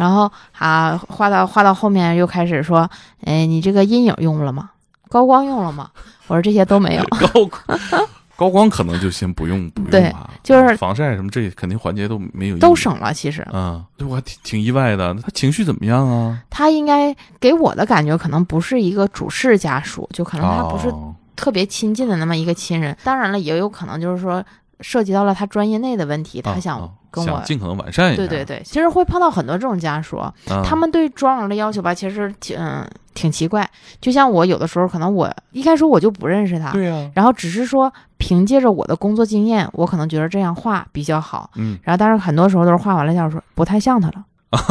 [0.00, 2.88] 然后啊画到画到后面又开始说，
[3.26, 4.70] 哎你这个阴影用了吗？
[5.10, 5.90] 高光用了吗？
[6.26, 7.04] 我说这些都没有。
[7.34, 7.50] 高
[8.36, 13.12] 高光可能就先不用不用对吧，就是防晒什么这肯定环节都没有都省了。
[13.12, 15.12] 其实嗯，对我还挺挺意外的。
[15.12, 16.40] 那他情绪怎么样啊？
[16.48, 22.96] 他应该给我的感觉可能不是一个主事家属，就可能他不是哦特别亲近的那么一个亲人。
[23.04, 24.42] 当然了，也有可能就是说
[24.80, 27.30] 涉及到了他专业内的问题，他啊想啊跟我。
[27.30, 28.16] 想尽可能完善一下。
[28.16, 30.32] 对对对，其实会碰到很多这种家属，啊
[30.64, 33.68] 他们对妆容的要求吧，其实挺、嗯、挺奇怪。
[34.00, 41.50] 就像我有的时候，可能我一开始我就不认识他，对呀，然后只是说凭借着我的工作经验，我可能觉得这样画比较好。
[41.56, 44.24] 嗯然后但是很多时候都是画完了，家属说不太像他了，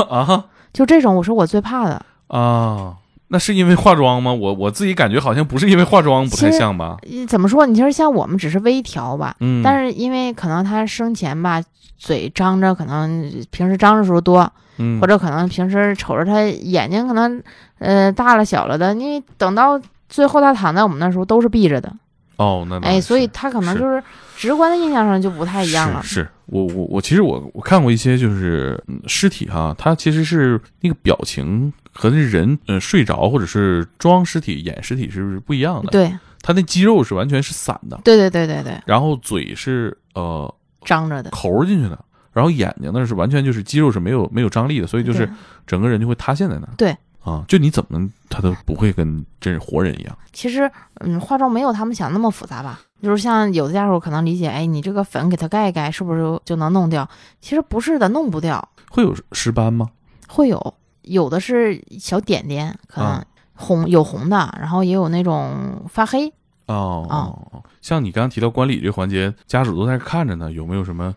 [0.09, 2.01] 啊就这种，我说我最怕的。
[2.27, 2.95] 啊，
[3.29, 4.33] 那是因为化妆吗？
[4.33, 6.97] 我我自己感觉好像不是因为化妆不太像吧。
[7.03, 7.65] 呃怎么说？
[7.65, 11.61] 你其实像我们只是微调吧，嗯，但是因为可能他生前吧，
[11.97, 17.41] 嘴张着，可能平时张着时候多，嗯或者可能平时瞅着他眼睛可能
[17.77, 21.93] 呃大了小了的，你等到最后他躺在我们那时候都是闭着的，
[22.39, 24.01] 哦，那倒哎，所以他可能就是
[24.37, 26.01] 直观的印象上就不太一样了。
[26.01, 35.91] 是是我我我其实我我看过一些就是嗯尸体哈，它其实是那个表情和那人呃睡着或者是装尸体演尸体是不一样的。
[35.91, 40.51] 对他那肌肉是完全是散的，对对对对对，然后嘴是呃
[40.85, 41.99] 张着的，抠进去的，
[42.31, 45.29] 然后眼睛呢是完全就是肌肉是没有没有张力的，所以就是
[45.67, 46.73] 整个人就会塌陷在那儿。
[46.77, 50.17] 对啊，就你怎么他都不会跟真是活人一样。
[50.31, 52.79] 其实，嗯，化妆没有他们想那么复杂吧？
[53.01, 57.07] 就是像有的家属可能理解，哎，你这个粉给它盖一盖，是不是就能弄掉？
[57.39, 59.89] 其实不是的，弄不掉，会有尸斑吗？
[60.27, 66.27] 会有，有的是小点点，可能啊红、有红的，然后也有那种发黑。
[66.67, 71.13] 哦哦哦，像你刚刚提到观礼这个环节，家属都在看着呢，有没有什么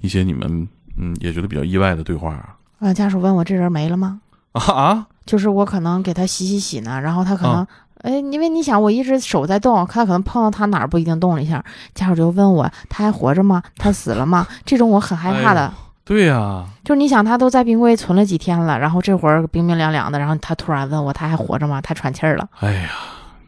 [0.00, 2.56] 一些你们嗯也觉得比较意外的对话啊？
[2.78, 4.20] 啊，家属问我这人没了吗？
[4.52, 7.56] 啊啊就是我可能给他洗洗洗呢，然后他可能。
[7.56, 7.68] 啊
[8.04, 13.62] 哎，因为你想，我一直手在动，他可能碰到他哪儿不一定动了一下，家属就问我他还活着吗？
[13.78, 14.46] 他死了吗？
[14.66, 15.62] 这种我很害怕的。
[15.62, 15.72] 哎
[16.04, 21.80] 对呀、就是你想，他都在冰柜存了几天了，然后这会儿冰冰凉凉的，然后他突然问我他还活着吗？
[21.80, 22.46] 他喘气儿了。
[22.60, 22.90] 哎呀，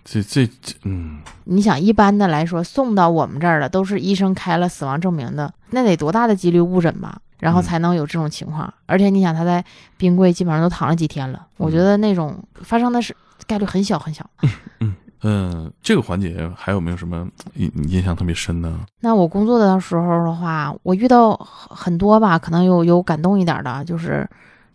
[0.03, 7.19] 这这这，嗯，你想，一般的来说，送到我们这儿的都是医生开了死亡证明的，那得多大的几率误诊吧？
[7.39, 8.73] 然后嗯才能有这种情况。
[8.87, 9.65] 而且你想，他在
[9.97, 13.15] 冰柜基本上都躺了几天了，我觉得那种发生的是
[13.47, 14.25] 概率很小很小。
[15.23, 18.73] 嗯，这个环节还有没有什么印印象特别深的？
[19.01, 24.29] 那我工作的时候的话，我遇到很很多吧，可能有有感动一点的，就是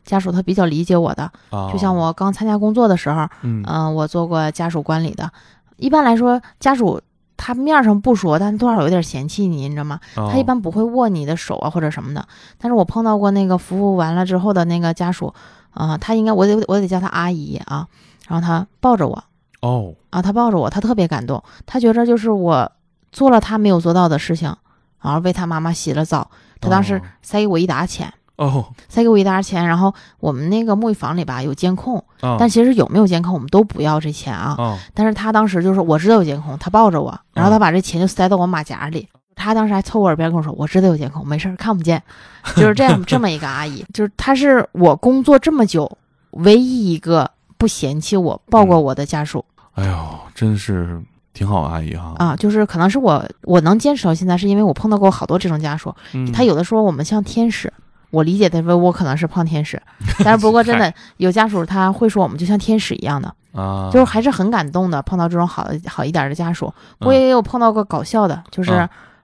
[0.04, 3.28] 家属他比较理解我的，啊，就像我刚参加工作的时候。
[3.44, 5.32] 嗯嗯、我做过家属管理的。
[5.78, 7.00] 一般来说，家属
[7.44, 10.00] 他面上不说，但多少有点嫌弃你，你知道吗？
[10.16, 12.24] 哦他一般不会握你的手啊或者什么的。
[12.60, 15.34] 但是我碰到过那个服务完了之后的那个家属，
[15.72, 17.88] 啊、他应该我得我得叫他阿姨啊，
[18.28, 19.24] 然后他抱着我
[19.62, 22.72] 哦啊，他抱着我，他特别感动，他觉着就是我
[23.12, 24.56] 做了他没有做到的事情，
[25.02, 28.14] 然后为他妈妈洗了澡，他当时哦塞给我一沓钱。
[28.46, 34.56] 哦塞给我一沓钱，然后我们那个沐浴房里吧有监控，啊，但其实有没有监控我们都不要这钱啊。
[34.58, 39.08] 啊但是他当时就是我知道有监控，他抱着我，然后他把这钱就塞到我马甲里。
[39.34, 42.02] 他当时还凑我耳边跟我说：“我知道有监控，没事儿，看不见。
[42.56, 45.98] ”就是这样这么一个阿姨，就是她是我工作这么久
[46.32, 51.02] 唯一一个不嫌弃我抱过我的家属、哎呦，真是
[51.34, 52.36] 挺好阿姨哈啊。
[52.36, 55.96] 就是可能是我我能坚持到现在，是因为我碰到过好多这种家属。
[56.14, 57.72] 嗯他有的时候我们像天使，
[58.12, 59.82] 我理解的为我可能是胖天使，
[60.24, 63.34] 但是不过真的有家属他会说我们就像天使一样的。
[63.54, 66.74] 啊，就是还是很感动的，碰到这种好的好一点的家属。
[67.00, 68.72] 嗯我也有碰到过搞笑的，就是，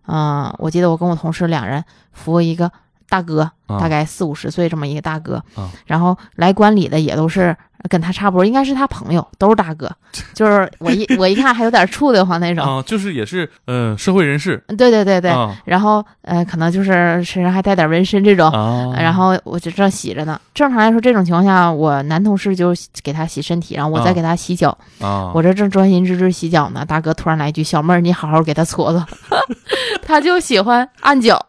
[0.07, 2.69] 嗯嗯、我记得我跟我同事两人服务一个
[3.09, 7.55] 大哥，啊大概四五十岁这么一个大哥，啊然后来观礼的也都是
[7.89, 9.89] 跟他差不多，应该是他朋友，都是大哥，
[10.33, 12.65] 就是我一我一看还有点怵得慌那种。
[12.65, 18.49] 啊，就是也是呃社会人士对对对对，啊然后呃，可能就是身上还带点纹身这种。
[18.49, 20.39] 啊，然后我就正洗着呢。
[20.53, 24.75] 正常来说，这种情况下，我男同事就给他洗身体，然后我再啊给他洗脚。
[24.99, 29.05] 啊，我这正专心致志洗脚呢，大哥突然来一句：“小妹儿，你好好给他搓搓。
[30.05, 31.39] ”他就喜欢按脚，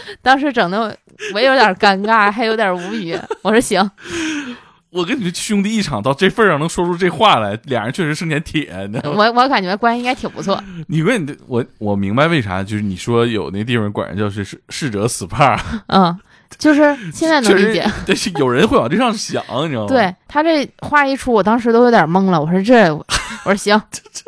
[0.22, 0.96] 当时整的
[1.34, 3.18] 我有点尴尬，还有点无语。
[3.42, 3.90] 我说行，
[4.90, 8.70] 我跟你这兄弟一场到这份上能说出这话来，俩人确实生前铁？
[9.04, 10.62] 我我感觉关系应该挺不错。
[10.88, 16.18] 你问你我我明白为啥，就是你说有那地方管人叫是是逝者死帕，嗯，
[16.56, 16.80] 就是
[17.12, 22.40] 现在能理解。，但是有人会往这上想，你知道吗？，对他这话一出，我当时都有点懵了。
[22.40, 23.04] 我说这，我
[23.44, 24.24] 说行，这这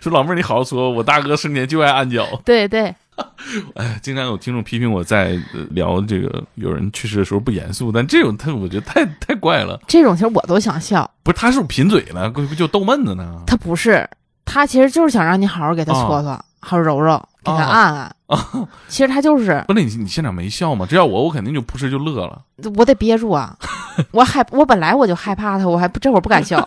[0.00, 2.24] 说老妹儿你好好说，我大哥生前就爱按脚。
[2.44, 2.94] 对对，
[3.74, 9.80] 哎，经常有听众批评我在呃聊这个有人去世的时候不严肃，但这种他我觉得太太怪了。
[9.86, 11.08] 这种其实我都想笑。
[11.22, 13.42] 不是他是不是贫嘴呢，不就逗闷子呢？
[13.46, 14.08] 他不是，
[14.44, 17.22] 他其实就是想让你好好给他搓搓，好好揉揉。
[17.44, 18.16] 给他按按按。
[18.88, 20.86] 其实他就是不是你你现场没笑吗？
[20.88, 22.40] 这要我，我肯定就扑哧就乐了。
[22.76, 23.54] 我得憋住啊，
[24.12, 26.66] 我害我本来我就害怕他，我还不这会儿不敢笑。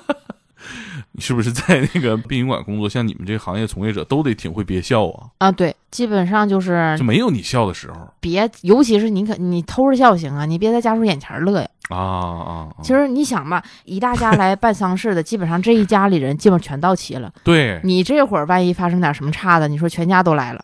[1.17, 2.87] 你是不是在那个殡仪馆工作？
[2.87, 11.67] 像你们这个行业从业者都得挺会憋笑啊，啊，对，基本上就是就没有你笑的时候别，尤其是你可你偷着笑行啊，你别在家属眼前乐呀。
[11.89, 12.51] 啊啊！
[12.69, 17.33] 啊其实你想吧，一大家来办丧事的， 基本上这一家里人基本全到齐了。
[17.43, 20.63] 对你这会儿万一发生点什么差的，你说全家都来了。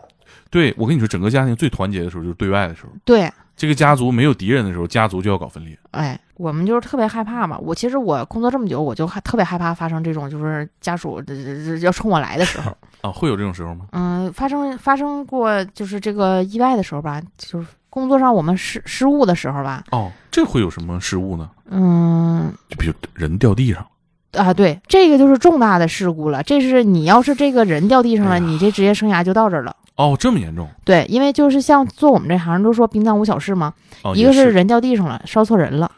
[0.51, 2.89] 对，我跟你说，整个家庭最团结的时候就是对外的时候。
[3.03, 5.77] 对，这个家族没有敌人的时候，家族就要搞分裂。
[5.91, 7.57] 哎，我们就是特别害怕嘛。
[7.59, 11.21] 我其实我工作这么久，我就还特别害怕发生这种就是家属
[11.81, 12.75] 要冲我来的时候。
[13.01, 13.85] 啊，会有这种时候吗？
[13.91, 19.83] 嗯，发生发生过就是这个意外的时候吧，就是工作上我们失失误的时候吧。
[19.91, 21.49] 哦，这会有什么失误呢？
[21.69, 23.85] 嗯就比如人掉地上，
[24.31, 26.41] 啊，对，这个就是重大的事故了。
[26.43, 29.75] 这是你要是这个人掉地上了，哎你这职业生涯就到这儿了。
[29.95, 30.67] 哦，这么严重？
[30.83, 35.91] 对，因为就是像做我们这行，都说殡葬无小事嘛，哦，一个是人掉地上了，烧错人了，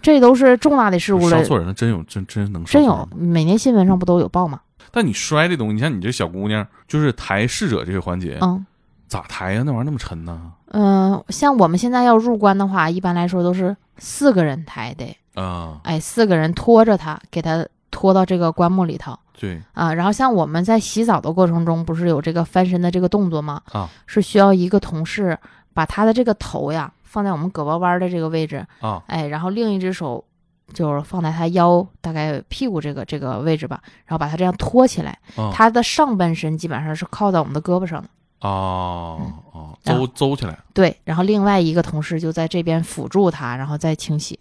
[0.00, 1.38] 这都是重大的事故了。
[1.38, 4.60] 烧错人了，真有真真能烧真有每年新闻上不都有报吗？
[4.92, 8.64] 但你摔这东西，你像你这小姑娘，就是抬逝者这个环节，嗯
[9.08, 9.62] 咋抬呀？
[9.64, 10.52] 那玩意儿那么沉呢？
[10.70, 19.92] 嗯、呃像我们现在要入棺的话，一般来说都是四个人抬的，啊，哎，四个人拖着他，给他拖到这个棺木里头对啊。
[19.94, 23.60] 然后像我们在洗澡的过程中，不是有这个翻身的这个动作吗？
[23.72, 25.38] 啊是需要一个同事
[25.74, 30.24] 把他的这个头呀放在我们胳膊弯儿的这个位置，啊哎，然后另一只手
[30.72, 38.08] 就是放在他腰大概屁股这个这个位置吧，然后把他这样托起来，啊他的上半身基本上是靠在我们的胳膊上的。
[38.38, 44.38] 啊嗯啊，然后邹邹起来，对，然后另外一个同事就在这边辅助他，然后再清洗。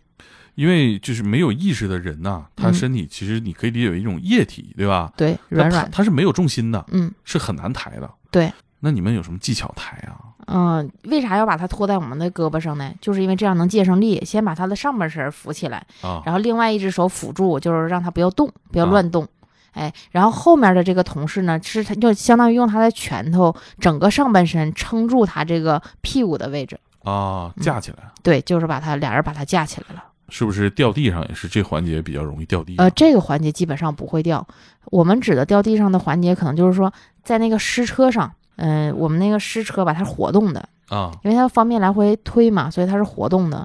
[0.55, 5.11] 因为就是没有意识的人呐，他嗯身体其实你可以理解为一种液体，对吧？
[5.15, 5.83] 对，软软。
[5.83, 8.09] 他他是没有重心的，嗯是很难抬的。
[8.31, 10.33] 对，那你们有什么技巧抬啊？
[10.47, 12.93] 嗯、为啥要把他拖在我们的胳膊上呢？
[13.01, 19.27] 就是因为这样能借上力，先把他的上半身扶起来，啊然后另外一只手辅助，就是让他不要动，不要啊乱动。
[19.71, 30.03] 哎，然后后面的这个同事呢，是他就相当于用他的拳头整个上半身撑住他这个屁股的位置，啊，嗯架起来，对，就是把他俩人把他架起来了。
[30.29, 32.85] 是不是掉地上也是这环节比较容易掉地上？
[32.85, 34.45] 呃，这个环节基本上不会掉。
[34.85, 36.91] 我们指的掉地上的环节，可能就是说
[37.23, 43.57] 在那个尸车上，嗯、我们那个尸车吧，它是活动的，啊因为它方便来回推嘛，所以它是活动的。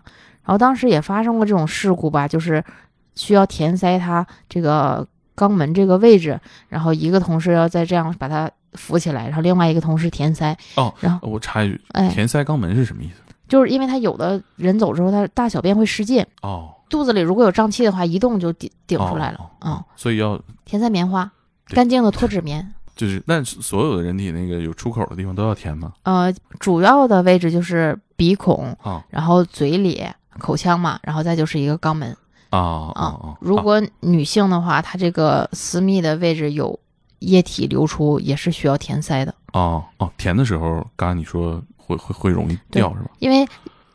[0.44, 2.62] 然后当时也发生过这种事故吧，就是
[3.14, 10.56] 需要填塞它这个肛门这个位置，然后一个同事要再这样把它扶起来，然后另外一个同事填塞。
[10.76, 13.29] 哦，然后我插一句，哎，填塞肛门是什么意思？
[13.50, 19.50] 就是因为他有的人走之后，他大小便会失禁，哦，肚子里如果有胀气的话，一动就顶顶出来了哦。
[19.60, 21.30] 嗯、哦所以要填塞棉花，
[21.66, 22.72] 干净的脱脂棉。
[22.96, 25.92] 就是，那所有的人体那个有出口的地方都要填吗？
[26.02, 30.04] 呃，主要的位置就是鼻孔，啊然后嘴里、
[30.38, 32.14] 口腔嘛，然后再就是一个肛门
[32.50, 32.58] 啊
[32.94, 33.36] 啊啊！。
[33.40, 36.78] 如果女性的话，她这个私密的位置有
[37.20, 41.62] 液体流出，也是需要填塞的，哦哦，填的时候，刚刚你说
[41.96, 43.10] 会会会容易掉是吧？
[43.18, 43.46] 因为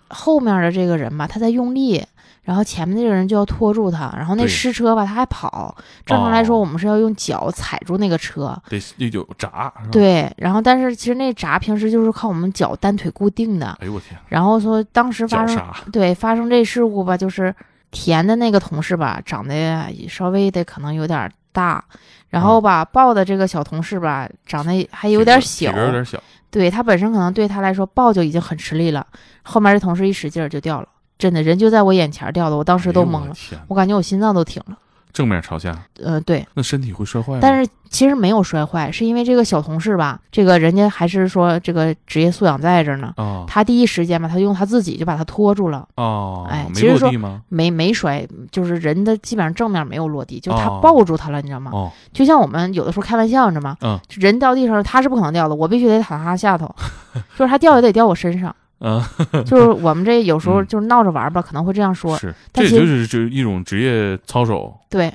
[0.10, 2.04] 后面的这个人吧，他在用力。
[2.44, 5.76] 然后前面那个人就要拖住他，然后那对尸车吧，他还跑。
[6.06, 9.74] 正常来说，哦我们是要用脚踩住那个车，得得有闸？。
[9.92, 10.32] 对。
[10.38, 13.76] 然后，但是其实那闸平时就是靠我们脚单腿固定的。
[13.82, 15.60] 哎呦我天，然后说当时发生
[15.92, 17.52] 对，发生这事故吧，就是
[17.90, 21.82] 田的那个同事吧，长得稍微的可能有点大，
[22.30, 26.22] 然后吧，抱的这个小同事吧，长得还有点小有点小。
[26.52, 29.06] 对他本身可能对他来说抱就已经很吃力了，
[29.44, 30.88] 后面这同事一使劲儿就掉了，
[31.18, 34.78] 真的人就在我眼前掉的，我当时都懵了，我，我感觉我心脏都停了。
[35.16, 35.74] 正面朝下，
[36.04, 37.40] 呃，对，那身体会摔坏吗？
[37.42, 43.14] 但是其实没有摔坏，是因为这个小同事吧，这个人家还是说这个职业素养在这儿呢。
[43.16, 47.42] 啊他第一时间吧，他用他自己就把他拖住了，哦，没哎其实说落地吗？
[47.48, 51.72] 没没摔，就是人的基本上正面没有落地，就是他哦抱住他了，你知道吗？
[51.74, 53.78] 哦，就像我们有的时候开玩笑，你知道吗？
[53.82, 56.70] 嗯人掉地上，他是不可能掉的，我必须得躺他下头，
[57.40, 58.54] 就是他掉也得掉我身上。
[58.80, 59.02] 嗯，
[59.46, 62.18] 就是我们这有时候嗯就是闹着玩儿吧，可能会这样说。
[62.18, 64.74] 是，这就是就是一种职业操守。
[64.90, 65.12] 对，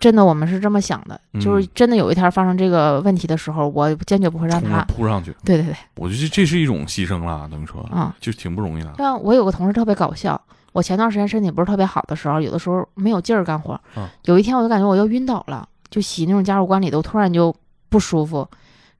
[0.00, 4.82] 真的我们是这么想的，就是嗯真的有一天发生这个问题的时候，我坚决不会让他。
[4.84, 8.94] 扑上去，对对对，我觉得这这是一种牺牲了，等于说，啊、就挺不容易的。
[8.98, 10.40] 像我有个同事特别搞笑，
[10.72, 17.54] 我前段时间身体不是特别好的时候，有的时候没有劲儿干活，嗯有一天我就感觉我要晕倒了，就洗那种加热管理都突然就
[17.90, 18.48] 不舒服，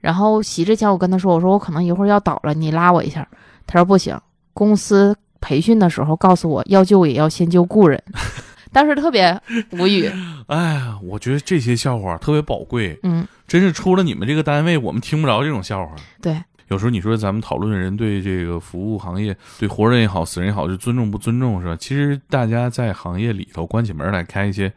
[0.01, 3.27] 然后洗之前我跟他说，我说我可能一会儿要倒了，你拉我一下，
[3.67, 4.19] 他说不行，
[4.53, 8.03] 公司培训的时候告诉我要救也要先救故人，
[8.73, 9.41] 当时特别
[9.73, 10.11] 无语，
[10.47, 15.95] 哎呀，我觉得这些笑话特别宝贵，嗯，真是出了你们这个单位，我们听不着这种笑话。
[16.21, 21.77] 对，有时候你说咱们讨论人对这个服务行业，对活人也好，死人也好，就尊重不尊重是吧？
[21.79, 24.73] 其实大家在行业里头关起门来开一些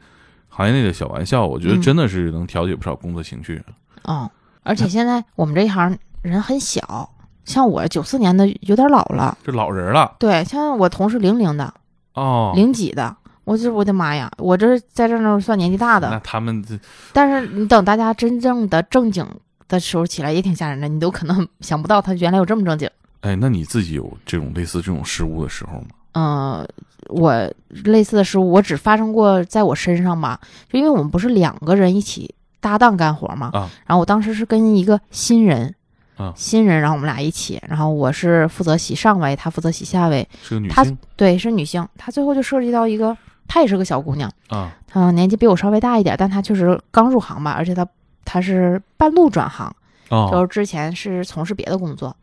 [0.49, 3.61] 行业内的小玩笑，我觉得嗯真的是能调节不少工作情绪。
[4.03, 4.29] 嗯，
[4.63, 7.09] 而且现在我们这一行人很小，
[7.45, 11.71] 像我九四年的有点老了，这老人了对，像我同事零零的，
[12.15, 16.77] 哦，零几的，我就是我的妈呀，我这在这儿呢算年纪大的那的，他们这
[17.13, 19.23] 但是你等大家真正的正经
[19.67, 22.89] 的时候起来也挺吓人的，你都可能 想不到他原来有这么正经。
[23.21, 25.87] 哎，那你自己有这种类似这种失误的时候吗？
[26.13, 26.67] 嗯、
[27.09, 27.47] 我
[27.83, 35.75] 类似的失误我只发生过在我身上吧，就因为我们不是两个人一起搭档干活嘛，啊然后我当时是跟一个新人。
[36.17, 36.33] 啊。
[36.35, 41.87] 新人，然后我们俩一起，然后我是负责洗上位，她负责洗下位，她是个女性对，是女性。
[41.97, 43.15] 她最后就涉及到一个，
[43.47, 44.71] 她也是个小姑娘，啊。
[44.87, 47.85] 她年纪比我稍微大一点，但她确实刚入行吧，而且她
[48.23, 49.73] 她是半路转行，
[50.09, 52.15] 就哦是之前是从事别的工作，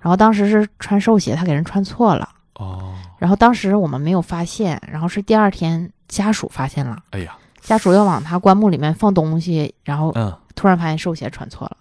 [0.00, 11.76] 然后当时是穿寿鞋，她给人穿错了，哦，然后当时我们没有发现，然后是第二天家属发现了，哎呀，家属要往她棺木里面放东西，然后嗯，突然发现寿鞋穿错了。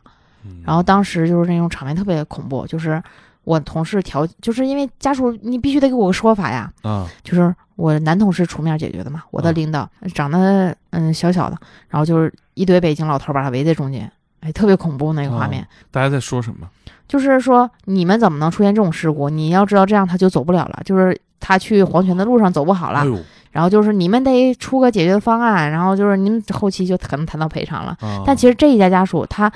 [0.49, 3.01] 嗯然后当时就是那种场面特别恐怖，就是
[3.43, 15.65] 我同事调，就是因为家属你必须得给我个说法呀，啊就是我男同事出面解决的嘛，我的嗯领导长得嗯小小的，然后就是一堆北京老头把他围在中间，哎，特别恐怖那个画面。
[15.89, 16.67] 大家在说什么？
[17.07, 19.29] 就是说你们怎么能出现这种事故？
[19.31, 23.07] 你要知道这样他就走不了了，就是他去黄泉的路上走不好了哎，
[23.51, 27.97] 然后就是你们得出个解决的方案，然后就是你们后期就可能谈到赔偿了。
[28.01, 28.21] 啊！
[28.23, 29.51] 但其实这一家家属他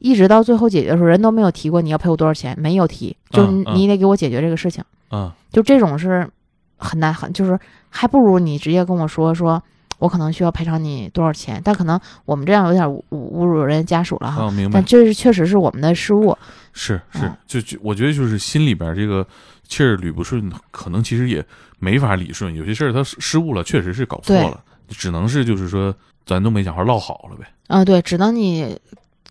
[0.00, 4.82] 一直到最后解决的时候，人都没有提过你要赔我多少钱，没有提，就你得给我解决这个事情。
[5.08, 6.28] 啊就这种是
[6.76, 9.62] 很难很，就是还不如你直接跟我说说，
[9.98, 14.44] 我可能需要赔偿你多少钱，但可能我们这样有点侮侮辱人家属了哈。
[14.44, 16.36] 哦，明白但，这是确实是我们的失误，
[16.72, 19.26] 是是嗯，就就我觉得就是心里边这个
[19.66, 21.44] 气儿捋不顺，可能其实也
[21.78, 25.94] 没法理顺，有些事儿他失失误了，确实是搞错对了，只能是就是说
[26.26, 28.78] 咱都没讲话唠好了呗，嗯、对，只能你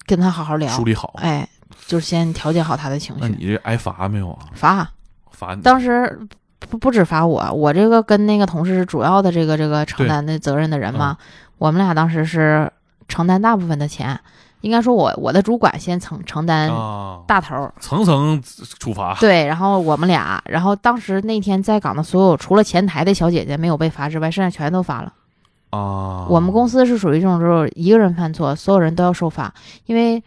[0.08, 1.14] 跟他好好聊梳，理好。
[1.18, 1.48] 哎，
[1.86, 4.48] 就是先调节好他的情绪，那你这挨罚没有啊？
[4.54, 4.90] 罚。
[5.30, 6.20] 罚你当时
[6.58, 11.26] 不不止罚我，我这个跟那个同事是主要的这个这个承担的责任的人嘛，嗯
[11.60, 12.72] 我们俩当时是
[13.08, 14.20] 承担大部分的钱，
[14.62, 18.42] 应该说我我的主管先承承担啊，大头儿，层层
[18.80, 19.16] 处罚。
[19.20, 25.14] 对，然后我们俩，然后当时那天在岗的所有除了前台的小姐姐没有被罚之外，剩下全都罚了。
[25.70, 29.54] 啊，我们公司是属于这种，就是一个人犯错，所有人都要受罚，
[29.86, 30.24] 因为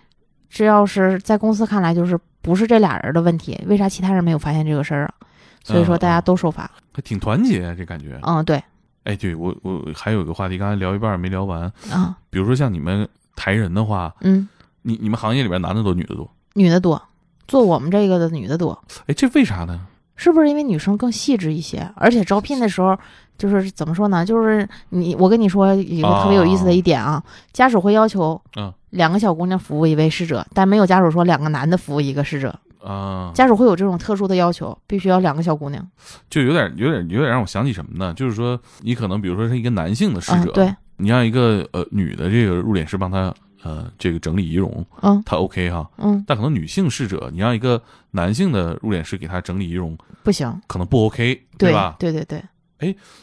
[0.48, 5.14] 这要是在公司看来就是不是这俩人的问题，为啥其他人没有发现这个事儿啊？
[5.62, 6.70] 所以说大家都受罚。
[6.92, 8.18] 还挺团结啊，这感觉。
[8.22, 8.62] 嗯，对，
[9.04, 14.48] 哎，对我我还有一个话题，刚才聊一半没聊完，啊，比如说像你们抬人的话，嗯，
[14.82, 16.30] 你你们行业里边男的多，女的多？
[16.54, 17.00] 女的多，
[17.46, 19.86] 做我们这个的女的多，哎，这为啥呢？
[20.20, 21.90] 是不是因为女生更细致一些？
[21.94, 22.94] 而且招聘的时候，
[23.38, 24.22] 就是怎么说呢？
[24.22, 27.22] 就是你，我跟你说一个特别有意思的一点啊，
[27.54, 32.54] 家属会要求，嗯，两个小姑娘服务一位逝者，但没有家属说两个男的服务一个逝者，
[32.84, 35.82] 啊，家属会有这种特殊的要求，必须要两个小姑娘。
[36.28, 38.12] 就有点有点有点让我想起什么呢？
[38.12, 43.32] 就是说，你可能比如说是一个男性的逝者，，嗯对，你让一个呃女的这个入殓师帮他
[43.62, 51.96] 呃这个整理仪容，嗯他 OK 哈，嗯，但可能女性侍者，你让一个男性的入殓师给他整理仪容，不行，可能不 OK，对吧？
[51.98, 52.42] 对对对，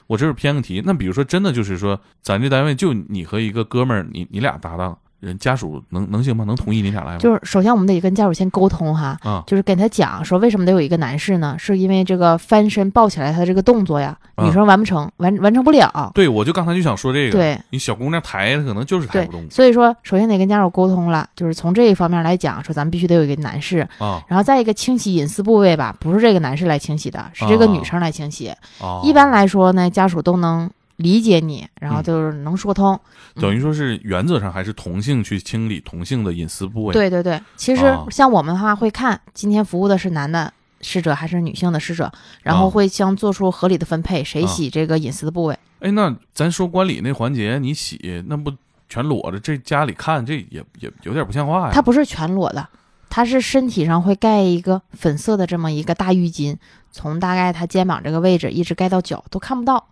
[0.06, 0.82] 我这是偏个题。
[0.86, 6.44] 那比如说，真的就是说，咱这单位就你和一个哥们儿，你你俩搭档，人家属能能行吗？
[6.46, 7.18] 能同意你俩来吗？
[7.18, 11.56] 就是首先我们得跟家属先沟通哈，啊就是跟他讲说为什么得有一个男士呢？
[11.58, 16.12] 是因为这个翻身抱起来他的这个动作呀，啊女生完不成，完完成不了。
[16.14, 28.50] 对，我就刚才就想说这个，对你小姑娘抬可能就是抬不动，所以说首先得跟家属沟通了，就是从这一方面来讲，说咱们必须得有一个男士，啊然后再一个清洗隐私部位吧，不是这个男士来清洗的，是这个啊女生来清洗。
[28.80, 33.00] 啊，一般来说呢，家属都能理解你，然后嗯就是能说通。
[33.36, 42.12] 等于说是原则上还是同性去清理同性的隐私部位。，对对对，其实啊像我们的话会看今天服务的是男的逝者还是女性的逝者，
[42.44, 45.58] 然后啊会将做出合理的分配，谁啊洗这个隐私的部位。
[45.80, 48.52] 哎，那咱说管理那环节，你洗那不
[48.90, 51.72] 全裸着，这家里看这也也有点不像话呀。
[51.74, 52.68] 它不是全裸的，
[53.10, 56.56] 它是身体上会盖一个粉色的这么一个大浴巾，
[56.92, 59.88] 从大概他肩膀这个位置一直盖到脚都看不到。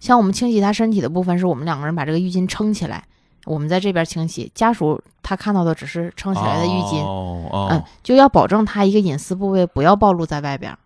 [0.00, 3.04] 像我们清洗他身体的部分，是我们两个人把这个浴巾撑起来，
[3.44, 6.96] 我们在这边清洗，家属他看到的只是撑起来的浴巾。
[6.96, 10.76] 哦就要保证他一个隐私部位不要暴露在外边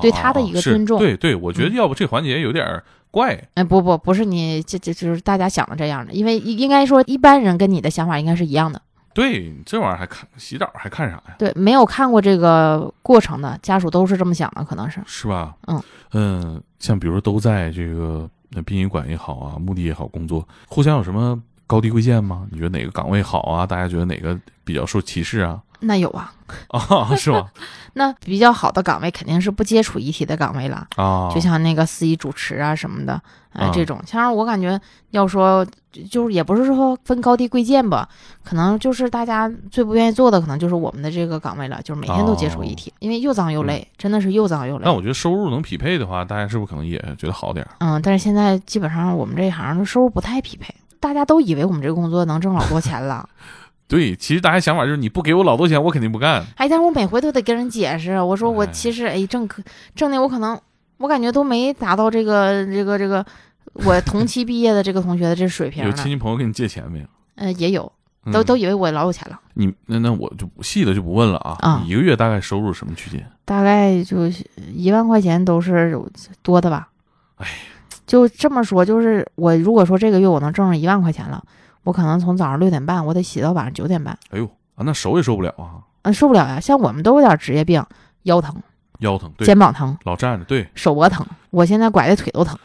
[0.00, 2.64] 对他的一个尊重对对，我觉得嗯要不这环节有点
[3.10, 3.38] 怪。
[3.54, 8.80] 哎，不不，不是你这这就是大家想的这样的，因为应应该说一般人跟你的想法应该是一样的。
[9.16, 11.36] 对这玩意儿还看洗澡还看啥呀？
[11.38, 15.00] 对，没有看过这个过程的家属都是这么想的，可能是。
[15.06, 15.56] 是吧？
[15.68, 22.46] 嗯嗯，像比如说都在这个呃殡仪馆也好啊，墓地也好工作，互相有什么高低贵贱吗？
[22.50, 23.66] 你觉得哪个岗位好啊？
[23.66, 25.58] 大家觉得哪个比较受歧视啊？
[25.80, 26.32] 那有啊，
[26.68, 27.46] 啊， 是吗？
[27.94, 33.20] 那比较好的岗位肯定是不接触遗体的岗位了，啊，就像那个司仪主持啊什么的，
[33.52, 33.98] 呃，啊这种。
[34.06, 34.78] 像我感觉
[35.12, 38.06] 要说，就就是也不是说分高低贵贱吧，
[38.44, 44.92] 可能就是大家最不愿意做的，可能就是我们的这个岗位了，就是每天都接触遗体，因为又脏又累，真的是又脏又累那。
[44.92, 47.70] 我觉得收入能匹配的话，大家是不是可能也觉得好点儿？
[47.78, 53.26] 嗯，但是现在基本上我们这一行的收入不太匹配，大家都以为我们这个工作能挣老多钱了。
[53.88, 56.44] 对，其实大家想法就是你不给我老多钱，我肯定不干。
[56.56, 59.62] 哎，但是我每回都得跟人解释，我说我哎其实哎挣可
[59.94, 60.60] 挣的我可能
[60.98, 63.24] 我感觉都没达到这个这个这个
[63.72, 65.84] 我同期毕业的这个同学的这水平。
[65.84, 67.06] 有亲戚朋友给你借钱没有？
[67.36, 67.92] 呃，也有，
[68.24, 71.56] 嗯都都以为我老有钱了，你那那我就不细的就不问了啊。
[71.60, 73.24] 啊你一个月大概收入什么区间？
[73.44, 74.26] 大概就
[74.74, 75.96] 一万块钱都是
[76.42, 76.88] 多的吧。
[77.36, 77.46] 哎，
[78.04, 81.44] 就这么说，就是我如果说这个月我能挣上一万块钱了，
[81.86, 86.58] 我可能从早上六点半我得洗到晚上九点半，哎呦啊，那手也受不了啊，嗯，受不了呀。
[86.58, 87.80] 像我们都有点职业病，
[88.24, 88.52] 腰疼、
[88.98, 92.58] 腰疼，对，肩膀疼、老站着，对，手脖疼，我现在拐的腿都疼。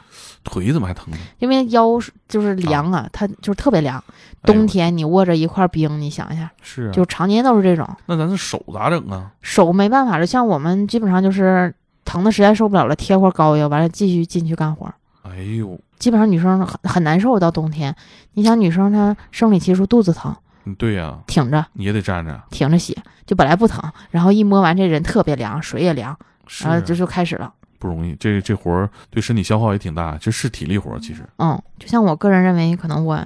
[0.43, 1.17] 腿怎么还疼呢？
[1.37, 1.85] 因为腰
[2.27, 4.03] 就是凉啊，它就是特别凉。
[4.41, 7.87] 冬天你握着一块冰，你想一下，是啊，就常年都是这种。
[8.07, 9.31] 那咱这手咋整啊？
[9.43, 11.71] 手没办法了，像我们基本上就是
[12.05, 14.91] 疼的实在受不了了，贴块膏药，完了继续进去干活。
[15.23, 17.95] 哎呦，基本上女生很很难受，到冬天，
[18.33, 26.17] 你想女生她生理期时候肚子疼，嗯对呀、挺着你也得站着，挺着洗，就本来不疼，然后一摸完这人特别凉，水也凉，
[26.63, 27.53] 然后就就开始了。
[27.79, 28.15] 不容易。
[28.19, 31.23] 这这活儿对身体消耗也挺大，这是体力活儿，其实。
[31.37, 33.19] 嗯，就像我个人认为，可能我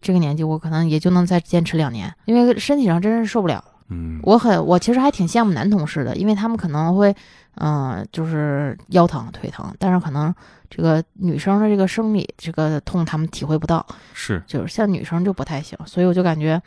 [0.00, 3.62] 这个年纪，我可能也就能再坚持两年，因为身体上真是受不了。
[3.88, 7.14] 嗯，我很，我其实还挺羡慕男同事的，因为他们可能会，
[7.56, 10.34] 嗯、就是腰疼、腿疼，但是可能
[10.76, 16.60] 这个女生的这个生理这个痛，他们体会不到，是就是像女生就不太行，所以我就感觉，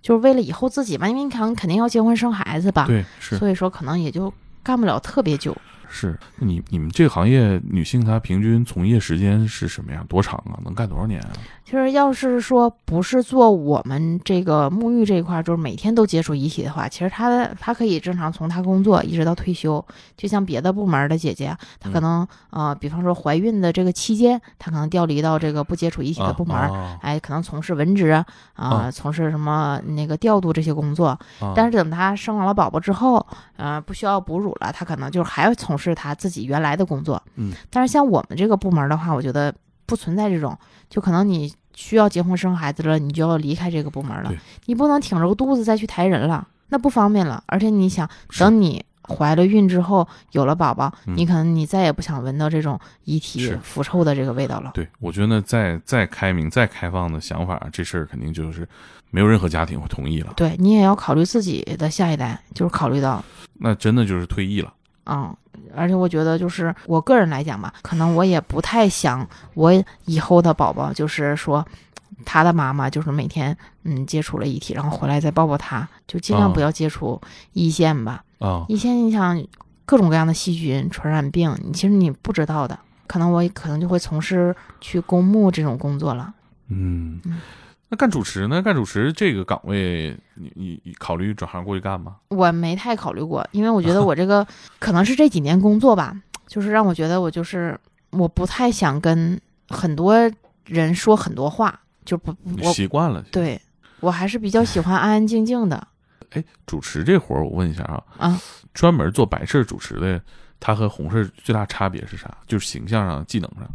[0.00, 4.32] 就是为了以后自己嘛，因为你看肯定要结婚生孩子吧，对是所以说可能也就
[4.62, 5.56] 干不了特别久。
[5.90, 6.16] 是。
[6.36, 10.06] 你你们这个行业女性她平均从业时间是什么样？
[10.06, 10.60] 多长啊？
[10.62, 11.32] 能干多少年啊？
[11.68, 19.84] 其实要是说不是做我们这个沐浴这一块儿，就是每天都接触遗体的话，其实她的她可以正常从她工作一直到退休。
[20.16, 26.56] 就像别的部门的姐姐，她可能、呃，比方说怀孕的这个期间，她可能调离到这个不接触遗体的部门
[27.02, 33.26] 哎，可能从事文职啊、啊从事什么那个调度这些工作，啊但是等她生完了宝宝之后，
[33.58, 37.22] 呃，不需要哺乳了，她可能就是还要从事她自己原来的工作。
[37.34, 39.54] 嗯，但是像我们这个部门的话，我觉得
[39.88, 40.56] 不存在这种，
[40.90, 47.42] 就可能你需要结婚生孩子了，你就要离开这个部门了对，你不能挺着个肚子再去抬人了，那不方便了。
[47.46, 48.08] 而且你想，
[48.38, 54.72] 等你怀了孕之后有了宝宝，嗯你可能你再也不想闻到这种遗体腐臭的这个味道了。
[54.74, 58.68] 对，我觉得，再再开明、再开放的想法，这事儿肯定就是
[59.10, 60.34] 没有任何家庭会同意了。
[60.36, 63.24] 对你也要考虑自己的下一代，就是考虑到
[63.54, 64.74] 那真的就是退役了。
[65.08, 65.34] 嗯，
[65.74, 69.72] 而且我觉得就是我个人来讲吧，可能我也不太想我
[70.04, 71.64] 以后的宝宝就是说。
[72.24, 77.18] 他的妈妈就是每天嗯接触了遗体，然后回来再抱抱他，就尽量啊不要接触
[77.52, 78.24] 一线吧。
[78.40, 79.40] 啊，一线你想
[79.84, 86.34] 各种各样的细菌、传染病，你其实你不知道的，可能我可能就会从事去公墓这种工作了。
[86.68, 87.40] 嗯嗯，
[87.90, 88.62] 那干主持呢？
[88.62, 92.16] 干主持这个岗位，你你你考虑转行过去干吗？
[92.28, 94.46] 我没太考虑过，因为我觉得我这个
[94.78, 96.14] 可能是这几年工作吧，
[96.46, 97.78] 就是让我觉得我就是
[98.10, 100.14] 我不太想跟很多
[100.66, 103.22] 人说很多话，就不你我习惯了。
[103.32, 103.60] 对
[104.00, 105.88] 我还是比较喜欢安安静静的
[106.32, 108.40] 哎，主持这活儿，我问一下啊，啊。
[108.74, 110.20] 专门做白事儿主持的，
[110.60, 112.36] 他和红事儿最大差别是啥？
[112.46, 113.66] 就是形象上、技能上。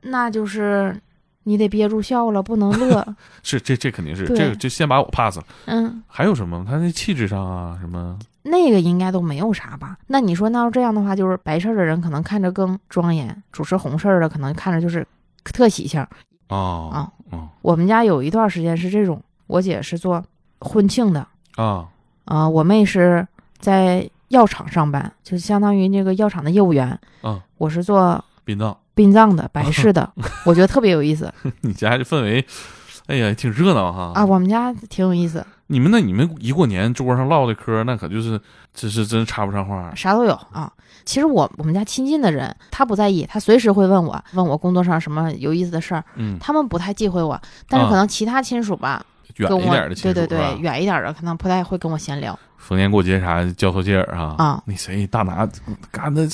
[0.00, 0.98] 那就是
[1.44, 3.06] 你得憋住笑了，不能乐。
[3.42, 5.44] 是这这肯定是对这个，就先把我 pass 了。
[5.66, 6.64] 嗯，还有什么？
[6.68, 8.18] 他那气质上啊，什么？
[8.44, 9.96] 那个应该都没有啥吧？
[10.06, 15.06] 那你说那要这样的话，就是白事儿的人可能看着更庄严，主持红事儿的可能看着就是
[15.44, 16.04] 特喜庆。
[16.48, 20.22] 哦啊哦我们家有一段时间是这种，我姐是做
[20.60, 21.26] 婚庆的，
[21.56, 21.88] 啊
[22.24, 23.26] 啊、我妹是
[23.58, 26.98] 在药厂上班，就相当于那个药厂的业务员。
[27.22, 27.40] 嗯！
[27.58, 30.12] 我是做殡葬，殡葬的白事的，
[30.46, 31.32] 我觉得特别有意思
[31.62, 32.44] 你家这氛围，
[33.06, 34.12] 哎呀，挺热闹哈。
[34.14, 34.24] 啊。
[34.24, 38.40] 我们家挺有意思，你们那你们一过年桌上唠的嗑，那可就是
[38.74, 39.92] 这是真插不上话。
[39.94, 40.72] 啥都有啊。
[41.04, 49.04] 其实我我们家亲近的人，他不在意，他随时会问我，问我工作上什么有意思的事儿，嗯，他们不太忌讳我，但是啊可能其他亲属吧，
[49.36, 52.38] 远一点的亲属对对对远一点的可能不太会跟我闲聊。
[52.58, 55.48] 逢年过节啥交头接耳啊啊那谁大拿
[55.90, 56.24] 干的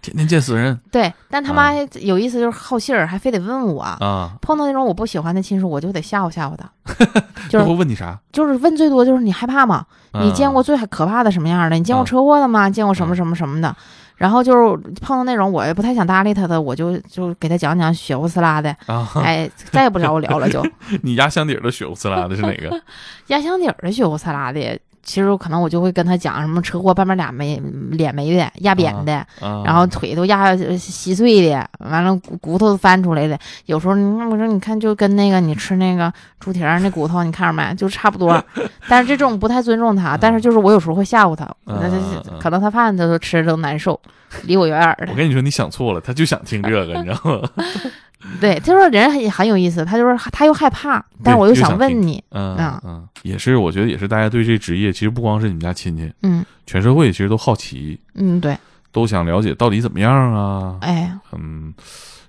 [0.00, 3.82] 天天见死人对，但他妈有意思就是好信儿，还非得问我。
[3.82, 6.70] 啊，碰到那种我不喜欢的亲属，我就得吓唬吓唬他，
[7.50, 8.18] 就那是会问你啥？
[8.32, 9.84] 就是问最多就是你害怕吗？
[10.14, 11.76] 你见过啊最可怕的什么样的？
[11.76, 12.70] 你见过啊车祸的吗？
[12.70, 13.76] 见过什么啊什么什么的？
[14.16, 19.08] 然后就是碰到那种我也不太想搭理他的，我就就给他讲讲血呼呲啦的，啊？
[19.22, 20.64] 哎，再也不找我聊了就。
[21.02, 22.80] 你压箱底儿的血呼呲啦的是哪个？
[23.28, 27.56] 压箱底儿的血呼呲啦的，其实可能我就会跟他讲什么车祸半边脸没
[27.92, 33.38] 脸没的，压扁的，啊然后腿都压稀碎的，完了骨骨头都翻出来的。
[33.66, 38.42] 有时候你我说你看就跟那个你吃那个猪蹄儿那骨头，你看着没，就差不多。
[38.88, 41.44] 但是这种不太尊重他，但是就是我有时候会吓唬他，
[42.40, 44.00] 可能他饭他都吃着都难受，
[44.44, 45.08] 离我远远的。
[45.10, 47.48] 我跟你说，你想错了，他就想听这个，你知道吗？
[48.40, 58.56] 对，他说人很很有意思，他就是他又害怕，但是我又又想问你，嗯啊嗯，也是，我觉得也是大家对这职业，其实不光是你们家亲戚，嗯全社会其实都好奇，嗯，对，
[58.90, 60.78] 都想了解到底怎么样啊。
[60.80, 61.72] 哎，嗯，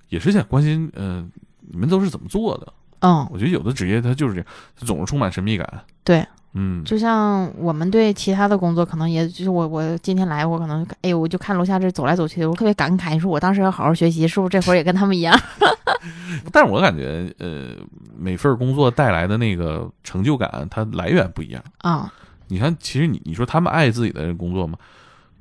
[0.09, 1.25] 也是想关心，呃，
[1.61, 2.73] 你们都是怎么做的？
[2.99, 4.47] 嗯，我觉得有的职业它就是这样，
[4.79, 5.67] 它总是充满神秘感。
[6.03, 6.25] 对，
[6.57, 15.37] 嗯，就像我们对其他的工作，可能也就是我我今天来，我可能哎呦，我就看楼下这走来走去的，我特别感慨，说我当时要好好学习，是不是这会儿也跟他们一样？
[16.53, 17.71] 但是我感觉，呃，
[18.17, 21.61] 每份工作带来的那个成就感，它来源不一样。
[21.79, 22.11] 啊、
[22.47, 24.77] 你看，其实你你说他们爱自己的工作吗？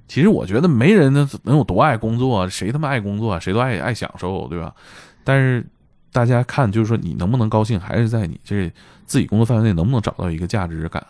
[0.09, 3.39] 其实我觉得没人能能有多爱工作啊，谁他妈爱工作啊？
[3.39, 4.75] 谁都爱爱享受，对吧？
[5.23, 5.65] 但是
[6.15, 8.73] 大家看，就是说你能不能高兴，还是在你这
[9.05, 11.05] 自己工作范围内能不能找到一个价值感。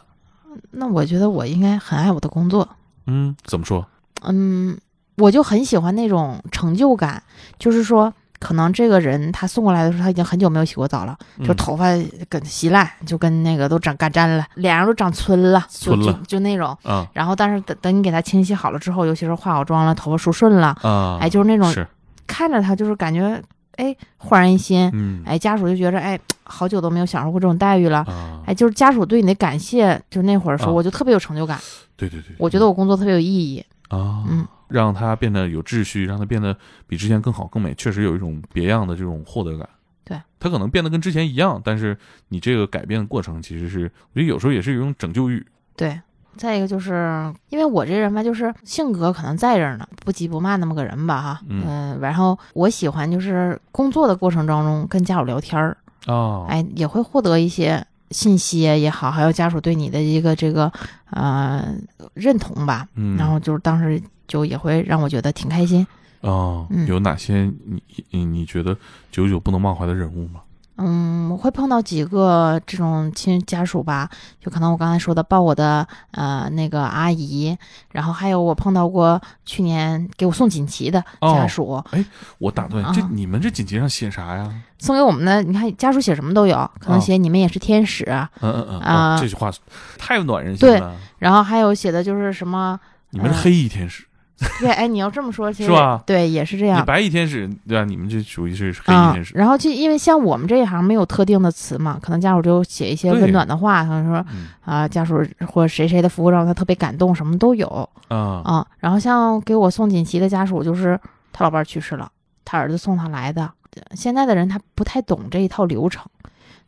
[0.71, 2.67] 那我觉得我应该很爱我的工作，
[3.07, 3.87] 嗯，怎么说？
[4.23, 4.79] 嗯，
[5.19, 7.23] 我就很喜欢那种成就感，
[7.59, 8.11] 就是说。
[8.41, 11.87] 可能这个人他送过来的时候，他已经很久没有洗过澡了，就嗯头发
[12.29, 16.77] 跟稀烂，就跟那个都长干粘了，脸上都长皴了，就了就就那种。
[16.83, 21.87] 啊然后，但是等等你给他清洗好了之后，尤其是化好妆了，头发梳顺了，啊，哎，就是那种是，
[22.27, 23.41] 看着他就是感觉
[23.77, 25.23] 哎焕然一新，嗯。
[25.25, 30.73] 哎，家属就觉着哎 好久都没有享受过这种待遇了，啊，哎，就是家属对你的感谢，就那会儿说啊。
[30.73, 31.59] 我就特别有成就感，
[31.97, 36.57] 对对对，我觉得我工作特别有意义，啊，嗯，让它变得有秩序，让它变得
[36.87, 39.69] 比之前更好更美，确实有一种别样的这种获得感。
[40.05, 41.97] 对，它可能变得跟之前一样，但是
[42.29, 45.45] 你这个改变的过程，其实是我觉得有时候也是一种拯救欲。
[45.77, 45.99] 对。
[46.37, 55.77] 再一个就是因为我这人吧，就是性格可能在这儿呢，不急不慢那么个人吧，哈，嗯呃然后我喜欢就是工作的过程当中跟家属聊天儿，
[56.07, 60.71] 啊，哎，也会获得一些信息也好，还有家属对你的一个这个
[61.11, 61.75] 呃
[62.15, 65.87] 认同吧，嗯，然后就是当时就也会让我觉得挺开心。
[66.21, 68.77] 哦，嗯有哪些你你你觉得
[69.11, 70.41] 久久不能忘怀的人物吗？
[70.77, 74.11] 嗯，我会碰到几个这种亲家属吧，
[74.41, 77.57] 就可能我刚才说的抱我的呃那个阿姨，
[77.93, 82.05] 然后还有我碰到过去年给我送锦旗的家属，哎
[82.39, 84.53] 我打断，这啊你们这锦旗上写啥呀？
[84.79, 89.51] 送给我们的，你看家属写什么都有，可能哦写你们也是天使，啊嗯嗯嗯，啊哦这句话
[89.97, 90.97] 太暖人心了对了。
[91.19, 92.79] 然后还有写的就是什么，
[93.11, 94.05] 你们是黑衣天使，
[94.61, 96.85] 对，哎，你要这么说，其实是吧对，也是这你样。
[96.85, 97.85] 白衣天使，对吧？
[97.85, 99.35] 你们这属于是黑衣啊天，使。
[99.37, 107.67] 然后就因为像我们这一行没有特定的词嘛，可能家属就写一些温暖的话，可能说嗯啊，家属或者谁谁的服务让他特别感动，什么都有
[108.09, 108.67] 啊啊。
[108.79, 110.99] 然后像给我送锦旗的家属，就是
[111.33, 112.11] 他老伴去世了，
[112.45, 113.51] 他儿子送他来的。
[113.97, 116.05] 现在的人他不太懂这一套流程，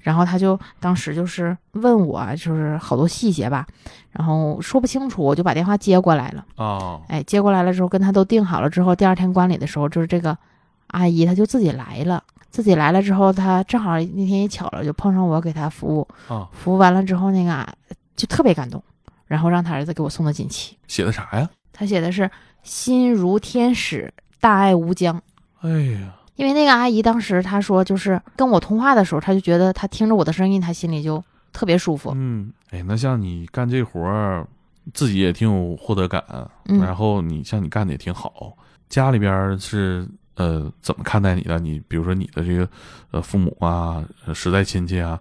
[0.07, 3.66] 然后他就当时就是问我，就是好多细节吧，
[4.12, 6.46] 然后说不清楚，我就把电话接过来了。
[6.54, 10.38] 啊哎，接过来了之后，跟他都定好了之后，第二天观礼的时候，就是这个
[10.86, 17.68] 阿姨她就自己来了，自己来了之后，她正好那天也巧了，就碰上我给她服务，啊，服务完了之后，那个啊
[18.14, 18.80] 就特别感动，
[19.26, 21.50] 然后让他儿子给我送的锦旗，写的啥呀？
[21.72, 22.30] 他写的是
[22.62, 25.20] 心如天使，大爱无疆。
[25.62, 31.22] 哎呀，因为那个阿姨当时她说，就是跟我通话的时候，她就觉得她听着我的声音，她心里就
[31.53, 32.12] 特别舒服。
[32.14, 34.47] 嗯，哎，那像你干这活儿，
[34.95, 36.22] 自己也挺有获得感，
[36.66, 38.57] 嗯然后你像你干的也挺好，
[38.89, 40.07] 家里边儿是
[40.37, 41.59] 呃怎么看待你的？
[41.59, 42.68] 你比如说你的这个
[43.11, 45.18] 呃父母啊，呃实在亲戚啊，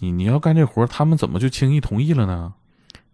[0.00, 2.52] 你你要干这活儿，他们怎么就轻易同意了呢？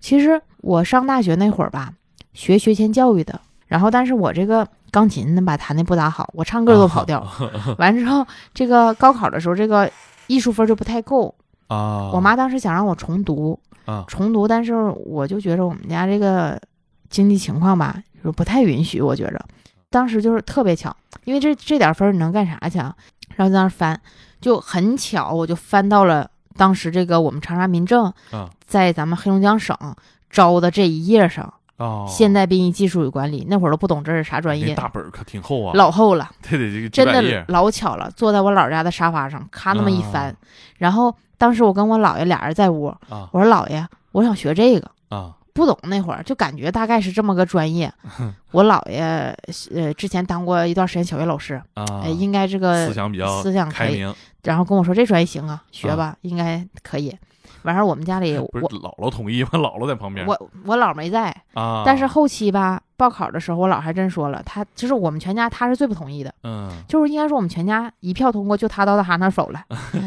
[0.00, 1.92] 其实我上大学那会儿吧，
[2.32, 7.26] 学学前教育的，然后但是我这个钢琴能把弹的不咋好，我唱歌都跑调。
[7.78, 8.24] 完之后，
[8.54, 9.90] 这个高考的时候，这个
[10.28, 11.34] 艺术分就不太够。
[11.66, 14.74] 啊，我妈当时想让我重读，啊重读，但是
[15.06, 16.60] 我就觉着我们家这个
[17.08, 19.00] 经济情况吧，就是不太允许。
[19.00, 19.42] 我觉着，
[19.88, 22.94] 当时就是特别巧，因为这这点分儿你能干啥去啊？
[23.34, 23.98] 然后在那儿翻，
[24.42, 29.74] 就很巧，我就翻到了当时这个我们长沙民政啊在咱们黑龙江省
[30.28, 40.34] 招的这一页上，哦，现代殡仪技术与管理，那会儿都不懂这是啥专那业，大本儿可挺厚啊，老厚了， 这个真的老巧了，坐在我姥家的沙发上，咔那么一翻，啊。
[40.78, 43.28] 然后当时我跟我姥爷俩人在屋，啊。
[43.32, 44.90] 我说姥爷，我想学这个。
[45.08, 45.34] 啊。
[45.54, 47.92] 不懂那会儿就感觉大概是这么个专业。
[48.52, 49.36] 我姥爷
[49.74, 51.84] 呃之前当过一段时间小学老师，啊。
[52.02, 54.14] 哎，，应该这个思想比较思想可以，开明，
[54.44, 57.14] 然后跟我说这专业行啊，学吧，应该可以。
[57.64, 59.50] 完事儿我们家里不是我姥姥同意吗？
[59.58, 69.62] 姥姥在旁边我我姥没在，啊，但是后期吧报考的时候，我姥还真说了，他就是我们全家他是最不同意的，嗯就是应该说我们全家一票通过，就他到他那儿走了。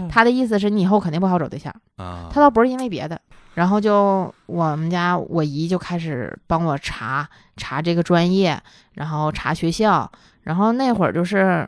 [0.09, 3.19] 他的意思是你以后肯定不好找对象，啊，他倒不是因为别的。
[3.53, 7.25] 然后就我们家我姨就开始帮我查
[7.55, 8.61] 查这个专业，
[8.95, 11.65] 然后查学校，然后那会儿就是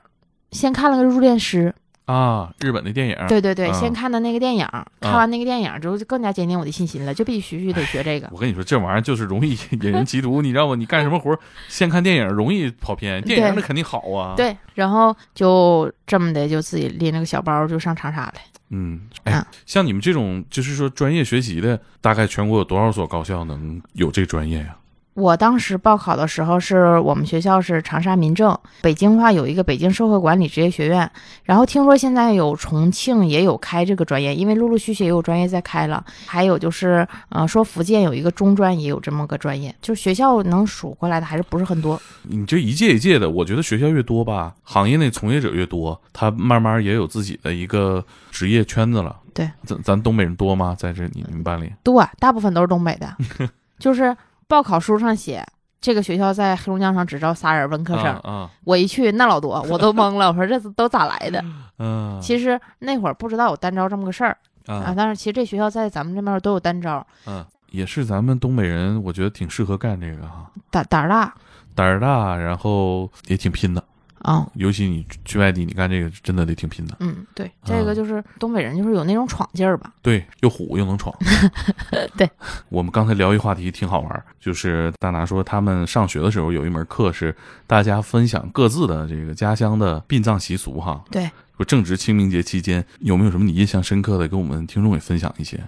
[0.52, 1.74] 先看了个入殓师，
[2.08, 4.66] 啊，日本的电影，对对对，啊先看的那个电影，
[5.02, 8.30] 看完那个电影之后就更加坚定我的信心了，就必须得学这个。
[8.32, 10.76] 我跟你说，这玩意儿就是容易引人嫉妒，你知道吗？
[10.76, 18.34] 你干什么活儿先看电影容易跑偏，电影那肯定好啊。，对，然后就这么的就自己拎着个小包就上长沙了。
[18.70, 24.77] 嗯，哎啊，像你们这种就是说专业学习的，大概全国有多少所高校能有这专业呀？
[25.18, 31.10] 我当时报考的时候，是我们学校是长沙民政，北京的话有一个北京社会管理职业学院，
[31.44, 36.06] 然后听说现在有重庆也有开这个专业，因为陆陆续续也有专业在开了。
[36.28, 42.00] 还有就是，呃，说福建有一个中专也有这么个专业，就是学校能数过来的还是不是很多。
[42.22, 49.16] 你这一届一届的，我觉得学校越多吧，行业内从业者越多，他慢慢也有自己的一个职业圈子了。
[49.34, 50.76] 对，咱咱东北人多吗？
[50.78, 51.74] 在这你你们班里？
[51.82, 53.12] 多啊，大部分都是东北的，
[53.80, 54.16] 就是
[54.48, 55.46] 报考书上写。
[55.80, 60.28] 这个学校在黑龙江省只招仨人文科生，啊啊我一去那老多， 我都懵了。
[60.28, 61.42] 我说这都咋来的？
[61.78, 64.36] 嗯，其实那会儿不知道有单招这么个事儿，
[64.66, 71.36] 啊，啊但是其实这学校在咱们这边都有单招，嗯，也是咱们东北人，我觉得挺适合干这个哈，胆胆儿大
[71.76, 73.84] 胆儿大，然后也挺拼的。
[74.32, 74.48] 啊。
[74.56, 76.98] 尤其你去外地，你干这个真的得挺拼的。
[77.00, 79.94] 嗯，对，这个就是东北人，就是有那种闯劲儿吧。
[80.02, 81.16] 对，又虎又能闯。
[82.18, 82.30] 对，
[82.70, 91.04] 我们刚才聊一话题挺好玩儿，就是大拿说他们上学的时候有一门课是大家分享各自的这个家乡的殡葬习俗哈。
[91.10, 95.60] 对，说正值清明节期间，有没有什么你印象深刻的，跟我们听众也分享一些？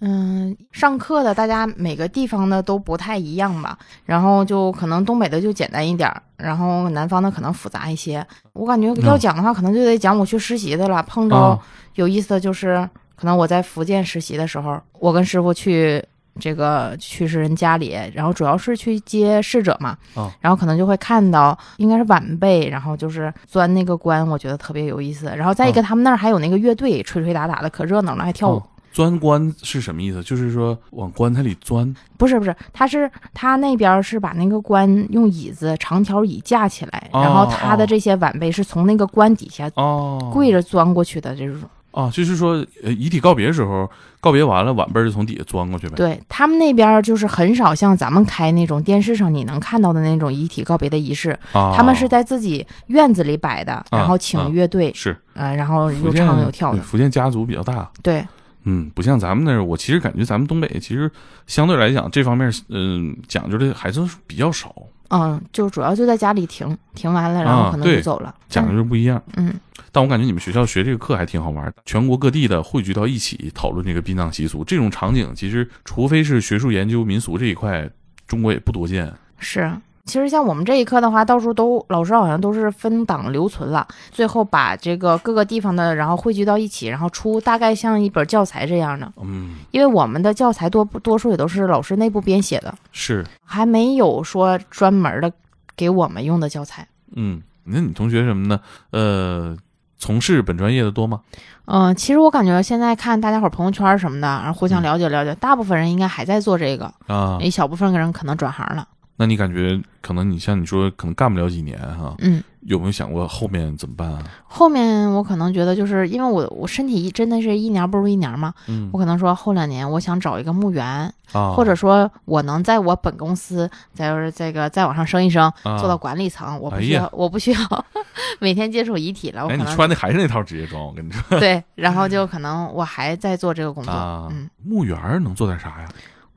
[0.00, 8.24] 嗯，上课的大家每个地方的都不太一样吧，然后就可能东北的就简单一点儿，然后南方的可能复杂一些。
[8.52, 11.02] 我感觉要讲的话，可能就得讲我去实习的了。
[11.04, 11.58] 碰着啊
[11.94, 16.04] 有意思的就是，可能我在福建实习的时候，我跟师傅去
[16.38, 25.32] 这个去世人家里，然后主要是去接逝者嘛，啊然后可能就会看到应该是晚辈，然后就是钻那个棺，我觉得特别有意思。
[25.34, 28.56] 然后再一个，啊他们那儿还有那个乐队，吹吹打打的，可热闹了，还跳舞。
[28.56, 28.62] 哦
[28.96, 30.22] 钻棺是什么意思？
[30.22, 41.60] 就是说往棺材里钻不是不是，他是他那边是把那个棺用椅子长条椅架起来，哦然后他的这些晚辈是从那个棺底下哦，跪着钻过去的这种。
[41.90, 43.86] 啊，就是说呃遗体告别的时候，
[44.18, 45.94] 告别完了，晚辈就从底下钻过去呗。
[45.96, 58.26] 对他们那边就是很少像咱们开那种电视上你能看到的那种遗体告别的仪式，啊，他们是在自己院子里摆的，然后啊请乐队，是呃，然后又唱又跳的，福建家族比较大，对。
[58.68, 61.10] 嗯，不像咱们那儿，我其实感觉咱们东北其实
[61.46, 64.74] 相对来讲这方面，嗯、讲究的还算是比较少，
[65.10, 68.34] 嗯，就主要就在家里停停完了，然后啊可能就走了。
[68.48, 69.22] 讲究不一样。
[69.36, 69.54] 嗯，
[69.92, 77.88] 但我感觉你们学校学这个课还挺好玩，全国各地的汇聚到一起讨论这个殡葬习俗，这种场景其实除非是学术研究民俗这一块，
[78.26, 79.12] 中国也不多见。
[79.38, 79.70] 是。
[80.06, 89.12] 其实像我们这一课的话，到时候都老师好像都是分档留存了，最后把这个各个地方的然后汇聚到一起，然后出大概像一本教材这样的。
[89.20, 95.30] 嗯，因为我们的教材多多数也都是老师内部编写的，是，还没有说专门的
[95.76, 96.86] 给我们用的教材。
[97.14, 98.60] 嗯，那你同学什么呢？
[98.92, 99.56] 呃，
[99.98, 101.20] 从事本专业的多吗？
[101.68, 108.86] 嗯、其实我感觉现在看大家伙朋友圈什么的，然后互相嗯了解了解，大部分人应该还在做这个，啊，一小部分人可能转行了。
[109.16, 114.22] 那你感觉可能你像你说可能干不了几年哈、嗯，有没有想过后面怎么办啊？
[114.44, 120.84] 后面我可能觉得就是因为我我身体一真的是一年不如一年嘛，嗯我可能说后两年我想找一个墓园，
[121.32, 127.58] 啊，或者说我能在我本公司再就是这个再往上升一升，啊做到管理层，我不需要、我不需要
[128.38, 133.90] 每天接触遗体了，我哎，你穿的还是那套职业装，我跟你说对，然后就可能我还在做这个工作。
[133.92, 135.88] 啊嗯，，墓园能做点啥呀？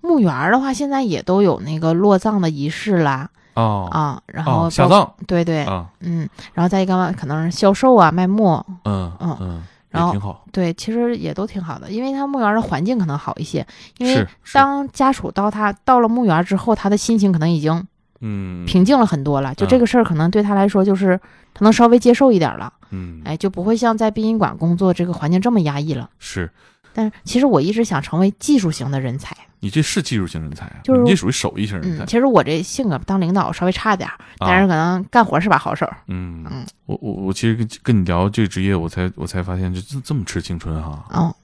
[0.01, 3.29] 墓园儿的话，现在也都有那个落葬的仪式啦。
[3.55, 5.11] 哦啊，然后包哦下葬。
[5.27, 10.45] 对对，啊，嗯，然后再一个可能是销售啊，卖墓，嗯嗯嗯然后挺好。
[10.51, 13.65] 对，其实也都挺好的，因为他墓园的环境可能好一些。
[13.97, 17.85] 因为当家属到他到了墓园之后，他的心情可能已经
[18.21, 18.65] 嗯。
[18.65, 19.79] 平静了很多了，就这嗯。
[19.79, 21.19] 个事儿可能对他来说就是
[21.53, 23.21] 他能稍微接受一点了，嗯。
[23.25, 26.09] 哎，就不会像在殡仪馆工作这个环境这么压抑了。
[26.19, 26.49] 是
[26.93, 32.07] 但是其实我一直想成为技术型的人才，你这是技术型人才啊，就是你这属于手艺型人才嗯，。
[32.07, 34.09] 其实我这性格当领导稍微差点，
[34.39, 35.87] 但是啊可能干活是把好手。
[36.07, 41.05] 嗯嗯，我我我其实跟跟你聊这个职业，我才我才发现这这这么吃青春哈。
[41.11, 41.35] 哦，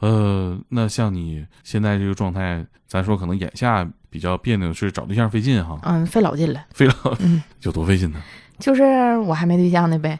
[0.00, 6.64] 呃，那像你现在这个状态，咱说可能眼下比较别扭是找对象费劲哈，嗯，费老劲了。
[6.72, 8.20] 费老嗯，有多费劲呢？
[8.58, 10.18] 就是我还没对象呢呗，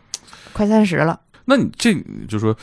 [0.52, 1.20] 快三十了。
[1.44, 1.94] 那你这
[2.26, 2.56] 就说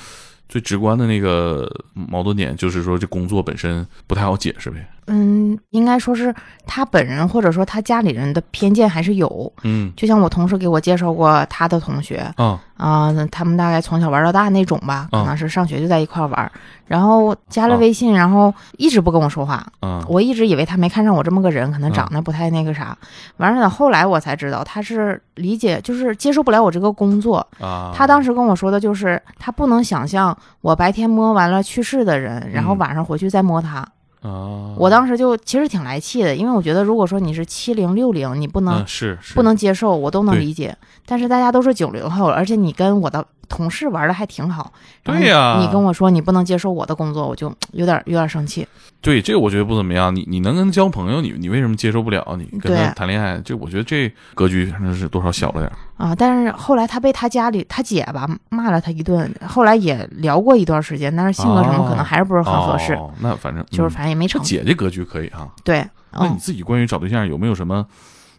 [0.51, 4.85] 最直观的那个矛盾点，就是说这工作本身不太好解释呗。
[5.07, 6.33] 嗯，应该说是
[6.65, 9.51] 他本人或者说他家里人的偏见还是有。
[9.63, 16.51] 嗯就像我同事给我介绍过他的同学啊啊、他们大概从小玩到大那种吧，可啊能是上学就在一块儿玩，
[16.87, 19.63] 然后加了啊微信，然后一直不跟我说话。
[19.81, 22.97] 啊我一直以为他没看上我这么个人，可能嗯长得不太那个啥。
[23.37, 27.45] 完了，等后来我才知道他是理解，就是接受不了我这个工作。
[27.59, 27.91] 啊！
[27.95, 33.87] 他当时跟我说的就是，他不能想象我白天摸完了去世的人，然后嗯晚上回去再摸他。
[34.21, 39.33] 啊，我当时就其实挺来气的，因为我觉得如果说你是七零六零，你不能、嗯是是。
[39.33, 40.77] 不能接受，我都能理解。
[41.05, 44.71] 但是大家都是九零后，而且你跟我的同事玩的还挺好，
[45.03, 48.65] 对呀你跟我说你不能接受我的工作，我就 有点有点生气。
[49.01, 50.15] 对这个我觉得不怎么样。
[50.15, 52.23] 你你能跟他交朋友，你你为什么接受不了？
[52.37, 55.71] 你跟他谈恋爱，这我觉得这格局反正是多少小了点。
[55.97, 64.41] 啊，但是后来他被他家里他姐吧骂了他一顿，后来也聊过一段时间，但是性格什么可能还是不是很合适，哦、那反正就是嗯反正也没成。
[64.43, 65.49] 姐姐格局可以哈。
[65.63, 65.79] 对，
[66.11, 67.83] 嗯，那你自己关于找对象有没有什么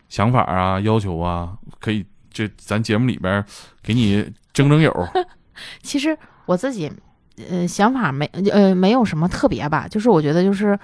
[0.08, 1.54] 想法啊、要求啊？
[1.80, 3.44] 可以，这咱节目里边
[3.82, 4.92] 给你争争友。
[5.82, 6.90] 其实我自己
[7.50, 10.78] 呃想法没呃没有什么特别吧，就是我觉得就是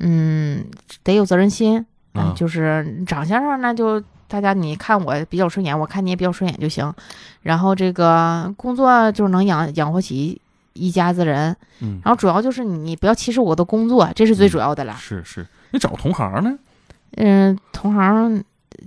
[0.00, 0.64] 嗯
[1.02, 6.92] 得有责任心，嗯就是长相上那就大家你看我比较顺眼，我看你也比较顺眼就行。
[7.42, 10.40] 然后这个工作就是能养养活起
[10.72, 14.94] 一家子人，嗯，然后主要就是你不要歧视我的工作，这是最主要的啦。
[14.94, 16.56] 是是，你找同行呢？
[17.16, 18.42] 嗯，同行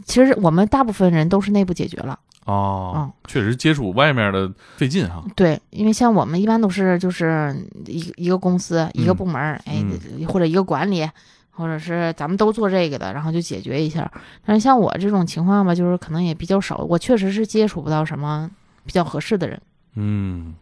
[0.06, 2.18] 其实我们大部分人都是内部解决了。
[2.46, 5.24] 哦，嗯确实接触外面的费劲哈。
[5.36, 7.56] 对，因为像我们一般都是就是
[7.88, 11.10] 一一个公司一个嗯部门儿，哎嗯，或者一个管理，
[11.52, 14.10] 或者是咱们都做这个的，然后就解决一下。
[14.46, 18.50] 但是像我这种情况吧，就是可能也比较少，我确实是接触不到什么
[18.86, 19.60] 比较合适的人。
[19.96, 20.54] 嗯，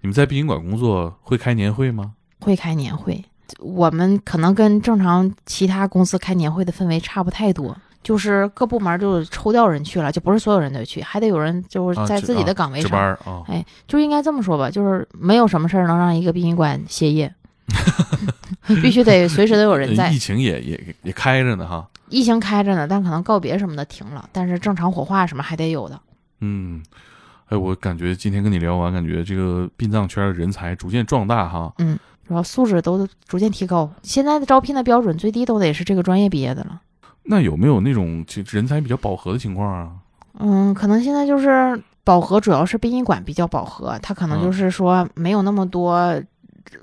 [0.00, 2.12] 你们在殡仪馆工作会开年会吗？
[2.40, 3.24] 会开年会，
[3.60, 7.76] 我们可能跟正常其他公司开年会的氛围差不太多。
[8.02, 12.90] 就是各部门就抽调人去了，就不是所有人都去，还得有人就是在自己的岗位上。
[12.90, 13.42] 班啊。
[13.46, 17.32] 哎，就应该这么说吧，就是没有什么事儿能让一个殡仪馆歇业，
[18.82, 20.18] 必须得随时都有人在疫。
[20.18, 21.88] 情也也也开着呢哈。
[22.08, 25.98] 疫情开着呢，但可能告别什么的停了，但是正常火化什么还得有的。
[26.40, 26.82] 嗯，
[27.46, 31.72] 哎，我感觉今天跟你聊完，感觉这个殡葬圈的人才逐渐壮大哈。
[31.78, 36.80] 嗯，然后素质都逐渐提高，现在的招聘的标准最低都得是这个专业毕业的了。
[37.24, 39.92] 那有没有那种就人才比较饱和的情况啊？
[40.38, 46.22] 嗯，可能现在就是饱和，主要是殡仪馆比较饱和，它可能嗯就是说没有那么多。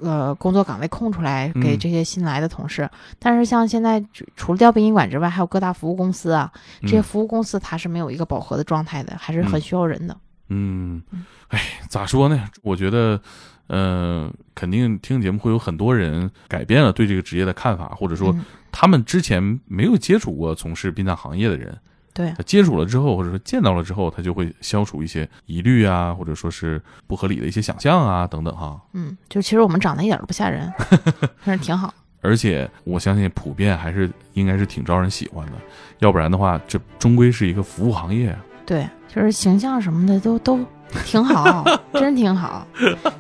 [0.04, 2.88] 呃，工作岗位空出来给嗯这些新来的同事，
[3.18, 10.16] 但是像现在除除了掉殡仪馆之外，还有各大服务公司啊，这些嗯服务公司它是没有一个饱和的状态的，还是很嗯需要人的。
[10.50, 11.02] 嗯，
[11.48, 12.44] 哎，咋说呢？
[12.62, 13.20] 我觉得，
[13.68, 21.78] 呃，肯定听节目会有很多人改变了对这个职业的看法，或者说嗯他们之前没有接触过从事殡葬行业的人，
[22.14, 28.80] 对他接触了之后，或者说见到了之后，他就会消除一些疑虑啊，或者说是不合理的一些想象啊，等等哈。
[28.94, 30.72] 嗯，就其实我们长得一点都不吓人，
[31.46, 31.94] 但是挺好。
[32.22, 35.54] 而且我相信普遍还是应该是挺招人喜欢的，
[36.00, 38.40] 要不然的话，这终归是一个服务行业啊。
[38.66, 40.60] 对，就是形象什么的都都
[41.06, 41.64] 挺好，
[41.94, 42.68] 真挺好，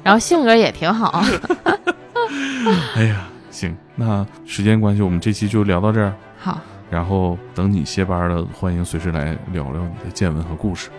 [0.04, 1.24] 然后性格也挺好。
[2.96, 3.39] 哎呀，行，
[4.00, 6.14] 那时间关系，我们这期就聊到这儿。
[6.38, 6.58] 好，
[6.90, 10.90] 然后等你歇班了，欢迎随时来聊聊你的见闻和故事。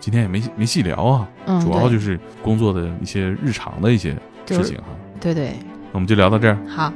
[0.00, 4.10] 今天也没没细聊啊，嗯，主要就是工作的一些日常的一些
[4.48, 4.86] 事情哈。
[5.20, 6.92] 对对，那我们就聊到这儿，好，